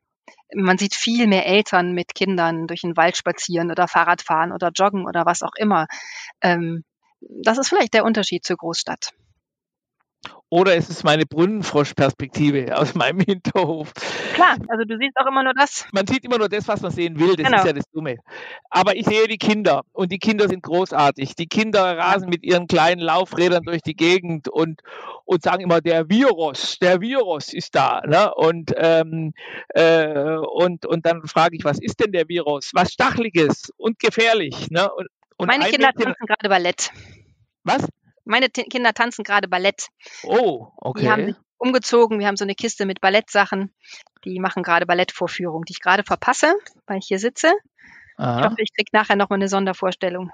man 0.56 0.78
sieht 0.78 0.96
viel 0.96 1.28
mehr 1.28 1.46
Eltern 1.46 1.94
mit 1.94 2.16
Kindern 2.16 2.68
durch 2.68 2.82
den 2.82 2.98
Wald 2.98 3.18
spazieren 3.18 3.72
oder 3.72 3.88
Fahrrad 3.88 4.22
fahren 4.22 4.52
oder 4.52 4.70
joggen 4.74 5.06
oder 5.06 5.26
was 5.26 5.42
auch 5.42 5.56
immer. 5.58 5.88
Ähm, 6.42 6.84
das 7.44 7.58
ist 7.58 7.70
vielleicht 7.70 7.94
der 7.94 8.06
Unterschied 8.06 8.46
zur 8.46 8.58
Großstadt. 8.58 9.12
Oder 10.54 10.76
ist 10.76 10.92
es 10.92 11.04
meine 11.04 11.26
Brunnenfrosch-Perspektive 11.26 12.78
aus 12.78 12.94
meinem 12.94 13.20
Hinterhof? 13.28 13.92
Klar, 14.36 14.56
also 14.68 14.86
du 14.86 15.00
siehst 15.00 15.18
auch 15.18 15.26
immer 15.26 15.44
nur 15.44 15.56
das. 15.56 15.88
Man 15.92 16.06
sieht 16.06 16.24
immer 16.24 16.38
nur 16.38 16.48
das, 16.48 16.68
was 16.68 16.80
man 16.82 16.92
sehen 16.92 17.20
will. 17.20 17.36
Das 17.36 17.48
genau. 17.48 17.58
ist 17.58 17.66
ja 17.66 17.74
das 17.74 17.86
Dumme. 17.92 18.18
Aber 18.70 18.96
ich 18.96 19.08
sehe 19.08 19.28
die 19.28 19.40
Kinder 19.40 19.82
und 19.94 20.12
die 20.12 20.20
Kinder 20.20 20.48
sind 20.48 20.62
großartig. 20.62 21.34
Die 21.34 21.48
Kinder 21.48 21.98
rasen 21.98 22.30
mit 22.30 22.44
ihren 22.44 22.68
kleinen 22.68 23.02
Laufrädern 23.02 23.64
durch 23.64 23.82
die 23.82 23.96
Gegend 23.96 24.48
und, 24.48 24.82
und 25.26 25.42
sagen 25.42 25.64
immer, 25.64 25.82
der 25.82 26.08
Virus, 26.08 26.78
der 26.78 27.02
Virus 27.02 27.52
ist 27.52 27.74
da. 27.74 28.02
Ne? 28.06 28.32
Und, 28.36 28.76
ähm, 28.78 29.34
äh, 29.70 30.38
und, 30.38 30.86
und 30.86 31.04
dann 31.04 31.26
frage 31.26 31.56
ich, 31.56 31.66
was 31.66 31.80
ist 31.82 32.00
denn 32.00 32.12
der 32.12 32.30
Virus? 32.30 32.70
Was 32.76 32.92
Stachliges 32.92 33.72
und 33.78 33.98
gefährlich. 33.98 34.70
Ne? 34.70 34.88
Und, 34.94 35.08
und 35.36 35.48
Meine 35.48 35.66
Kinder 35.66 35.94
tanzen 35.94 36.28
gerade 36.28 36.48
Ballett. 36.48 36.92
Was? 37.64 37.88
Meine 38.26 38.50
T 38.50 38.64
Kinder 38.64 38.94
tanzen 38.94 39.24
gerade 39.24 39.48
Ballett. 39.48 39.88
Oh, 40.24 40.68
okay. 40.78 41.02
Die 41.02 41.10
haben 41.10 41.26
sich 41.26 41.36
umgezogen. 41.58 42.20
Wir 42.20 42.28
haben 42.28 42.38
so 42.38 42.46
eine 42.46 42.56
Kiste 42.56 42.86
mit 42.86 43.02
Ballettsachen. 43.02 43.74
Die 44.26 44.40
machen 44.40 44.64
gerade 44.64 44.86
Ballettvorführungen, 44.86 45.66
die 45.66 45.74
ich 45.74 45.82
gerade 45.82 46.04
verpasse, 46.04 46.56
weil 46.88 47.00
ich 47.00 47.08
hier 47.08 47.20
sitze. 47.20 47.54
Aha. 48.18 48.40
Ich 48.40 48.46
hoffe, 48.46 48.62
ich 48.62 48.74
kriege 48.74 48.90
nachher 48.94 49.16
noch 49.16 49.30
mal 49.30 49.36
eine 49.36 49.48
Sondervorstellung. 49.48 50.32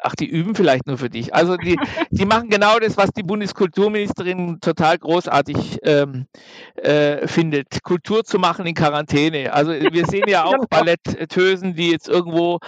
Ach, 0.00 0.14
die 0.14 0.26
üben 0.26 0.54
vielleicht 0.54 0.86
nur 0.86 0.96
für 0.96 1.10
dich. 1.10 1.34
Also 1.34 1.56
die, 1.56 1.76
die 2.10 2.24
machen 2.24 2.48
genau 2.48 2.78
das, 2.78 2.96
was 2.96 3.10
die 3.10 3.24
Bundeskulturministerin 3.24 4.60
total 4.60 4.96
großartig 4.96 5.80
ähm, 5.82 6.26
äh, 6.76 7.26
findet, 7.26 7.82
Kultur 7.82 8.24
zu 8.24 8.38
machen 8.38 8.64
in 8.66 8.74
Quarantäne. 8.74 9.52
Also 9.52 9.72
wir 9.72 10.06
sehen 10.06 10.28
ja 10.28 10.44
auch 10.44 10.66
Ballettösen, 10.70 11.74
die 11.74 11.90
jetzt 11.90 12.08
irgendwo 12.08 12.60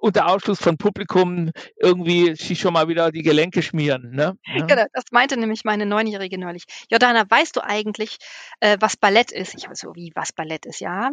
unter 0.00 0.28
Ausschluss 0.28 0.58
von 0.58 0.78
Publikum 0.78 1.50
irgendwie 1.76 2.34
sich 2.34 2.60
schon 2.60 2.72
mal 2.72 2.88
wieder 2.88 3.12
die 3.12 3.22
Gelenke 3.22 3.62
schmieren. 3.62 4.12
Ne? 4.12 4.38
Ja. 4.46 4.64
Genau, 4.64 4.84
das 4.94 5.04
meinte 5.10 5.36
nämlich 5.36 5.64
meine 5.64 5.84
Neunjährige 5.84 6.38
neulich. 6.38 6.64
Jordana, 6.90 7.24
weißt 7.28 7.56
du 7.56 7.60
eigentlich, 7.62 8.16
äh, 8.60 8.78
was 8.80 8.96
Ballett 8.96 9.32
ist? 9.32 9.54
Ich 9.54 9.64
habe 9.64 9.76
so, 9.76 9.94
wie 9.94 10.12
was 10.14 10.32
Ballett 10.32 10.64
ist, 10.64 10.80
ja? 10.80 11.10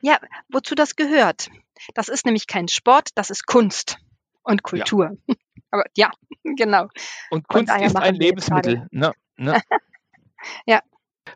Ja, 0.00 0.18
wozu 0.48 0.74
das 0.74 0.96
gehört? 0.96 1.48
Das 1.94 2.08
ist 2.08 2.26
nämlich 2.26 2.48
kein 2.48 2.66
Sport, 2.66 3.10
das 3.14 3.30
ist 3.30 3.46
Kunst 3.46 3.98
und 4.48 4.62
Kultur. 4.62 5.12
Ja. 5.26 5.34
Aber 5.70 5.84
ja, 5.96 6.10
genau. 6.56 6.88
Und 7.30 7.46
Kunst 7.46 7.72
ist 7.80 7.96
ein 7.96 8.14
Lebensmittel. 8.14 8.86
Ne? 8.90 9.12
Ne? 9.36 9.60
ja. 10.66 10.80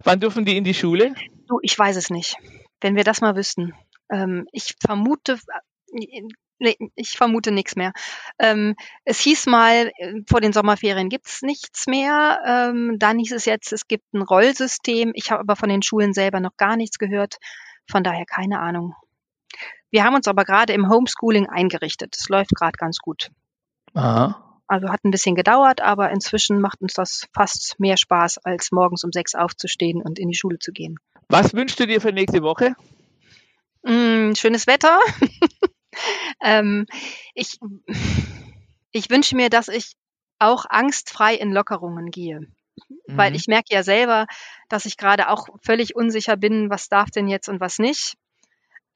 Wann 0.03 0.21
dürfen 0.21 0.45
die 0.45 0.57
in 0.57 0.65
die 0.65 0.75
Schule? 0.75 1.15
Du, 1.47 1.59
ich 1.63 1.79
weiß 1.79 1.97
es 1.97 2.09
nicht. 2.09 2.37
Wenn 2.81 2.97
wir 2.97 3.05
das 3.05 3.21
mal 3.21 3.37
wüssten. 3.37 3.75
Ähm, 4.11 4.47
ich 4.53 4.75
vermute, 4.81 5.39
nee, 5.93 6.77
ich 6.95 7.11
vermute 7.11 7.53
nichts 7.53 7.77
mehr. 7.77 7.93
Ähm, 8.39 8.75
es 9.05 9.21
hieß 9.21 9.47
mal, 9.47 9.93
vor 10.29 10.41
den 10.41 10.55
Sommerferien 10.55 11.11
gibt 11.11 11.29
es 11.29 11.43
nichts 11.43 11.87
mehr. 11.87 12.41
Ähm, 12.47 12.97
dann 12.99 13.19
hieß 13.19 13.33
es 13.33 13.45
jetzt, 13.45 13.73
es 13.73 13.87
gibt 13.87 14.15
ein 14.15 14.23
Rollsystem. 14.23 15.13
Ich 15.15 15.31
habe 15.31 15.41
aber 15.41 15.57
von 15.57 15.69
den 15.69 15.83
Schulen 15.83 16.15
selber 16.15 16.41
noch 16.41 16.57
gar 16.57 16.77
nichts 16.77 16.99
gehört. 16.99 17.37
Von 17.91 18.03
daher 18.03 18.25
keine 18.25 18.61
Ahnung. 18.61 18.95
Wir 19.93 20.05
haben 20.05 20.15
uns 20.15 20.27
aber 20.27 20.45
gerade 20.45 20.73
im 20.73 20.89
Homeschooling 20.89 21.49
eingerichtet. 21.49 22.17
Es 22.19 22.29
läuft 22.31 22.55
gerade 22.57 22.77
ganz 22.79 22.99
gut. 22.99 23.31
Aha. 23.93 24.63
Also 24.67 24.89
hat 24.89 25.05
ein 25.05 25.11
bisschen 25.11 25.35
gedauert, 25.35 25.83
aber 25.83 26.11
inzwischen 26.11 26.61
macht 26.63 26.81
uns 26.81 26.95
das 26.95 27.29
fast 27.35 27.79
mehr 27.79 27.99
Spaß, 27.99 28.39
als 28.39 28.73
morgens 28.73 29.05
um 29.05 29.13
sechs 29.13 29.35
aufzustehen 29.35 30.01
und 30.01 30.19
in 30.19 30.31
die 30.31 30.35
Schule 30.35 30.59
zu 30.59 30.73
gehen. 30.73 30.99
Was 31.29 31.53
wünschst 31.53 31.79
du 31.79 31.87
dir 31.87 32.01
für 32.01 32.11
nächste 32.11 32.43
Woche? 32.43 32.75
Mm, 33.83 34.33
schönes 34.35 34.67
Wetter. 34.67 34.99
ähm, 36.43 36.87
ich, 37.35 37.59
ich 38.93 39.11
wünsche 39.11 39.37
mir, 39.37 39.51
dass 39.51 39.69
ich 39.69 39.93
auch 40.39 40.65
angstfrei 40.71 41.35
in 41.35 41.53
Lockerungen 41.53 42.11
gehe. 42.11 42.41
Mhm. 42.41 42.47
Weil 43.07 43.35
ich 43.35 43.47
merke 43.47 43.75
ja 43.75 43.83
selber, 43.83 44.27
dass 44.71 44.87
ich 44.87 44.97
gerade 44.97 45.29
auch 45.29 45.49
völlig 45.63 45.95
unsicher 45.95 46.39
bin, 46.39 46.71
was 46.71 46.89
darf 46.89 47.11
denn 47.11 47.29
jetzt 47.29 47.51
und 47.51 47.61
was 47.61 47.79
nicht. 47.79 48.15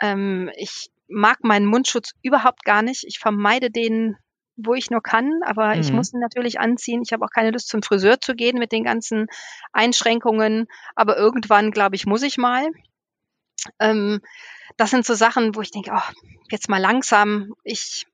Ähm, 0.00 0.50
ich 0.56 0.90
mag 1.09 1.44
meinen 1.44 1.66
Mundschutz 1.66 2.12
überhaupt 2.22 2.64
gar 2.64 2.82
nicht. 2.82 3.04
Ich 3.06 3.18
vermeide 3.18 3.70
den, 3.70 4.16
wo 4.56 4.74
ich 4.74 4.90
nur 4.90 5.02
kann, 5.02 5.40
aber 5.44 5.74
mhm. 5.74 5.80
ich 5.80 5.92
muss 5.92 6.12
ihn 6.12 6.20
natürlich 6.20 6.59
anziehen. 6.59 7.02
Ich 7.04 7.12
habe 7.12 7.24
auch 7.24 7.30
keine 7.30 7.50
Lust 7.50 7.68
zum 7.68 7.82
Friseur 7.82 8.20
zu 8.20 8.35
gehen 8.35 8.59
mit 8.59 8.72
den 8.72 8.85
ganzen 8.85 9.26
Einschränkungen, 9.72 10.66
aber 10.94 11.16
irgendwann, 11.16 11.70
glaube 11.70 11.96
ich, 11.96 12.06
muss 12.06 12.22
ich 12.22 12.38
mal. 12.38 12.68
Ähm, 13.78 14.20
das 14.76 14.90
sind 14.90 15.04
so 15.04 15.14
Sachen, 15.14 15.54
wo 15.54 15.61
ich 15.61 15.70
denke, 15.70 15.92
oh, 15.94 16.12
jetzt 16.50 16.68
mal 16.68 16.80
langsam. 16.80 17.54
Ich, 17.64 18.06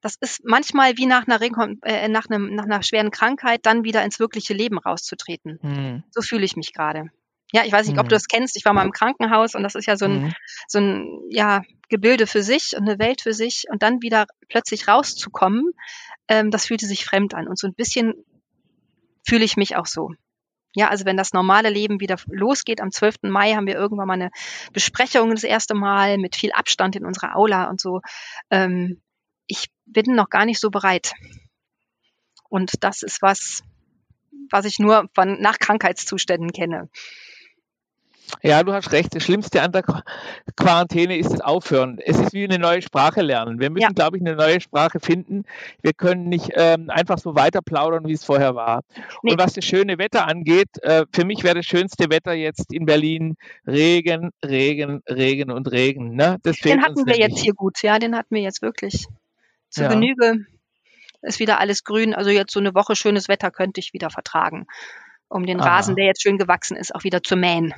das 0.00 0.16
ist 0.20 0.42
manchmal 0.44 0.96
wie 0.96 1.06
nach 1.06 1.26
einer, 1.26 1.40
äh, 1.82 2.08
nach, 2.08 2.28
einem, 2.28 2.54
nach 2.54 2.64
einer 2.64 2.82
schweren 2.82 3.10
Krankheit, 3.10 3.66
dann 3.66 3.84
wieder 3.84 4.02
ins 4.04 4.18
wirkliche 4.18 4.54
Leben 4.54 4.78
rauszutreten. 4.78 5.58
Mhm. 5.62 6.04
So 6.10 6.22
fühle 6.22 6.44
ich 6.44 6.56
mich 6.56 6.72
gerade. 6.72 7.10
Ja, 7.52 7.64
ich 7.64 7.72
weiß 7.72 7.88
nicht, 7.88 7.98
ob 7.98 8.08
du 8.08 8.14
mhm. 8.14 8.16
das 8.16 8.28
kennst. 8.28 8.56
Ich 8.56 8.64
war 8.64 8.72
mal 8.72 8.84
im 8.84 8.92
Krankenhaus 8.92 9.54
und 9.54 9.62
das 9.62 9.74
ist 9.74 9.86
ja 9.86 9.96
so 9.96 10.04
ein, 10.04 10.22
mhm. 10.22 10.34
so 10.68 10.78
ein 10.78 11.20
ja, 11.30 11.62
Gebilde 11.88 12.26
für 12.26 12.42
sich 12.42 12.74
und 12.76 12.88
eine 12.88 12.98
Welt 12.98 13.22
für 13.22 13.32
sich 13.32 13.64
und 13.70 13.82
dann 13.82 14.02
wieder 14.02 14.26
plötzlich 14.48 14.88
rauszukommen, 14.88 15.72
ähm, 16.28 16.50
das 16.50 16.66
fühlte 16.66 16.86
sich 16.86 17.04
fremd 17.04 17.34
an. 17.34 17.48
Und 17.48 17.58
so 17.58 17.66
ein 17.66 17.74
bisschen 17.74 18.14
fühle 19.26 19.44
ich 19.44 19.56
mich 19.56 19.76
auch 19.76 19.86
so. 19.86 20.12
Ja, 20.74 20.88
also 20.88 21.04
wenn 21.04 21.16
das 21.16 21.32
normale 21.32 21.68
Leben 21.68 22.00
wieder 22.00 22.16
losgeht, 22.28 22.80
am 22.80 22.92
12. 22.92 23.22
Mai 23.22 23.54
haben 23.54 23.66
wir 23.66 23.74
irgendwann 23.74 24.06
mal 24.06 24.14
eine 24.14 24.30
Besprechung 24.72 25.30
das 25.30 25.42
erste 25.42 25.74
Mal 25.74 26.16
mit 26.16 26.36
viel 26.36 26.52
Abstand 26.52 26.94
in 26.94 27.04
unserer 27.04 27.36
Aula 27.36 27.68
und 27.68 27.80
so. 27.80 28.00
Ähm, 28.50 29.02
ich 29.48 29.68
bin 29.84 30.14
noch 30.14 30.30
gar 30.30 30.44
nicht 30.44 30.60
so 30.60 30.70
bereit. 30.70 31.12
Und 32.48 32.84
das 32.84 33.02
ist 33.02 33.20
was, 33.20 33.62
was 34.50 34.64
ich 34.64 34.78
nur 34.78 35.08
von 35.14 35.40
nach 35.40 35.58
Krankheitszuständen 35.58 36.52
kenne. 36.52 36.88
Ja, 38.42 38.62
du 38.62 38.72
hast 38.72 38.92
recht. 38.92 39.14
Das 39.14 39.22
Schlimmste 39.22 39.62
an 39.62 39.72
der 39.72 39.82
Quarantäne 40.56 41.16
ist 41.16 41.30
das 41.30 41.40
Aufhören. 41.40 41.98
Es 42.04 42.18
ist 42.18 42.32
wie 42.32 42.44
eine 42.44 42.58
neue 42.58 42.82
Sprache 42.82 43.22
lernen. 43.22 43.60
Wir 43.60 43.70
müssen, 43.70 43.82
ja. 43.82 43.90
glaube 43.90 44.16
ich, 44.16 44.22
eine 44.22 44.36
neue 44.36 44.60
Sprache 44.60 45.00
finden. 45.00 45.44
Wir 45.82 45.92
können 45.92 46.28
nicht 46.28 46.50
ähm, 46.54 46.90
einfach 46.90 47.18
so 47.18 47.34
weiter 47.34 47.60
plaudern, 47.62 48.06
wie 48.06 48.12
es 48.12 48.24
vorher 48.24 48.54
war. 48.54 48.82
Nee. 49.22 49.32
Und 49.32 49.38
was 49.38 49.54
das 49.54 49.64
schöne 49.64 49.98
Wetter 49.98 50.26
angeht, 50.26 50.68
äh, 50.82 51.04
für 51.12 51.24
mich 51.24 51.44
wäre 51.44 51.56
das 51.56 51.66
schönste 51.66 52.10
Wetter 52.10 52.32
jetzt 52.32 52.72
in 52.72 52.86
Berlin 52.86 53.36
Regen, 53.66 54.30
Regen, 54.44 55.02
Regen 55.08 55.50
und 55.50 55.70
Regen. 55.70 56.14
Ne? 56.14 56.38
Das 56.42 56.56
den 56.58 56.82
hatten 56.82 57.06
wir 57.06 57.18
jetzt 57.18 57.38
hier 57.38 57.54
gut. 57.54 57.82
Ja, 57.82 57.98
den 57.98 58.16
hatten 58.16 58.34
wir 58.34 58.42
jetzt 58.42 58.62
wirklich 58.62 59.06
zu 59.68 59.82
ja. 59.82 59.88
Genüge. 59.88 60.46
Ist 61.22 61.38
wieder 61.38 61.60
alles 61.60 61.84
grün. 61.84 62.14
Also 62.14 62.30
jetzt 62.30 62.52
so 62.52 62.60
eine 62.60 62.74
Woche 62.74 62.96
schönes 62.96 63.28
Wetter 63.28 63.50
könnte 63.50 63.80
ich 63.80 63.92
wieder 63.92 64.10
vertragen, 64.10 64.66
um 65.28 65.44
den 65.44 65.60
Aha. 65.60 65.76
Rasen, 65.76 65.96
der 65.96 66.06
jetzt 66.06 66.22
schön 66.22 66.38
gewachsen 66.38 66.76
ist, 66.76 66.94
auch 66.94 67.04
wieder 67.04 67.22
zu 67.22 67.36
mähen. 67.36 67.74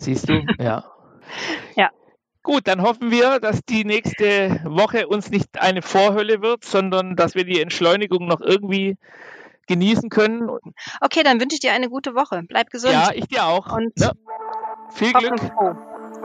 Siehst 0.00 0.28
du? 0.28 0.42
Ja. 0.58 0.84
ja. 1.76 1.90
Gut, 2.42 2.66
dann 2.66 2.82
hoffen 2.82 3.10
wir, 3.10 3.38
dass 3.38 3.60
die 3.68 3.84
nächste 3.84 4.60
Woche 4.64 5.06
uns 5.06 5.30
nicht 5.30 5.60
eine 5.60 5.82
Vorhölle 5.82 6.42
wird, 6.42 6.64
sondern 6.64 7.14
dass 7.14 7.34
wir 7.34 7.44
die 7.44 7.60
Entschleunigung 7.60 8.26
noch 8.26 8.40
irgendwie 8.40 8.96
genießen 9.66 10.08
können. 10.08 10.48
Okay, 11.00 11.22
dann 11.22 11.40
wünsche 11.40 11.54
ich 11.54 11.60
dir 11.60 11.72
eine 11.72 11.90
gute 11.90 12.14
Woche. 12.14 12.42
Bleib 12.48 12.70
gesund. 12.70 12.94
Ja, 12.94 13.10
ich 13.14 13.26
dir 13.26 13.44
auch. 13.44 13.70
Und 13.70 13.92
ja. 13.96 14.12
viel 14.90 15.12
Glück. 15.12 15.40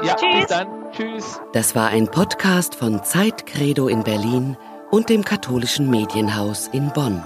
Ja, 0.01 0.15
Tschüss. 0.15 0.35
bis 0.39 0.47
dann. 0.47 0.91
Tschüss. 0.91 1.41
Das 1.53 1.75
war 1.75 1.89
ein 1.89 2.07
Podcast 2.07 2.75
von 2.75 3.03
Zeit 3.03 3.45
Credo 3.45 3.87
in 3.87 4.03
Berlin 4.03 4.57
und 4.89 5.09
dem 5.09 5.23
katholischen 5.23 5.89
Medienhaus 5.89 6.69
in 6.69 6.91
Bonn. 6.93 7.23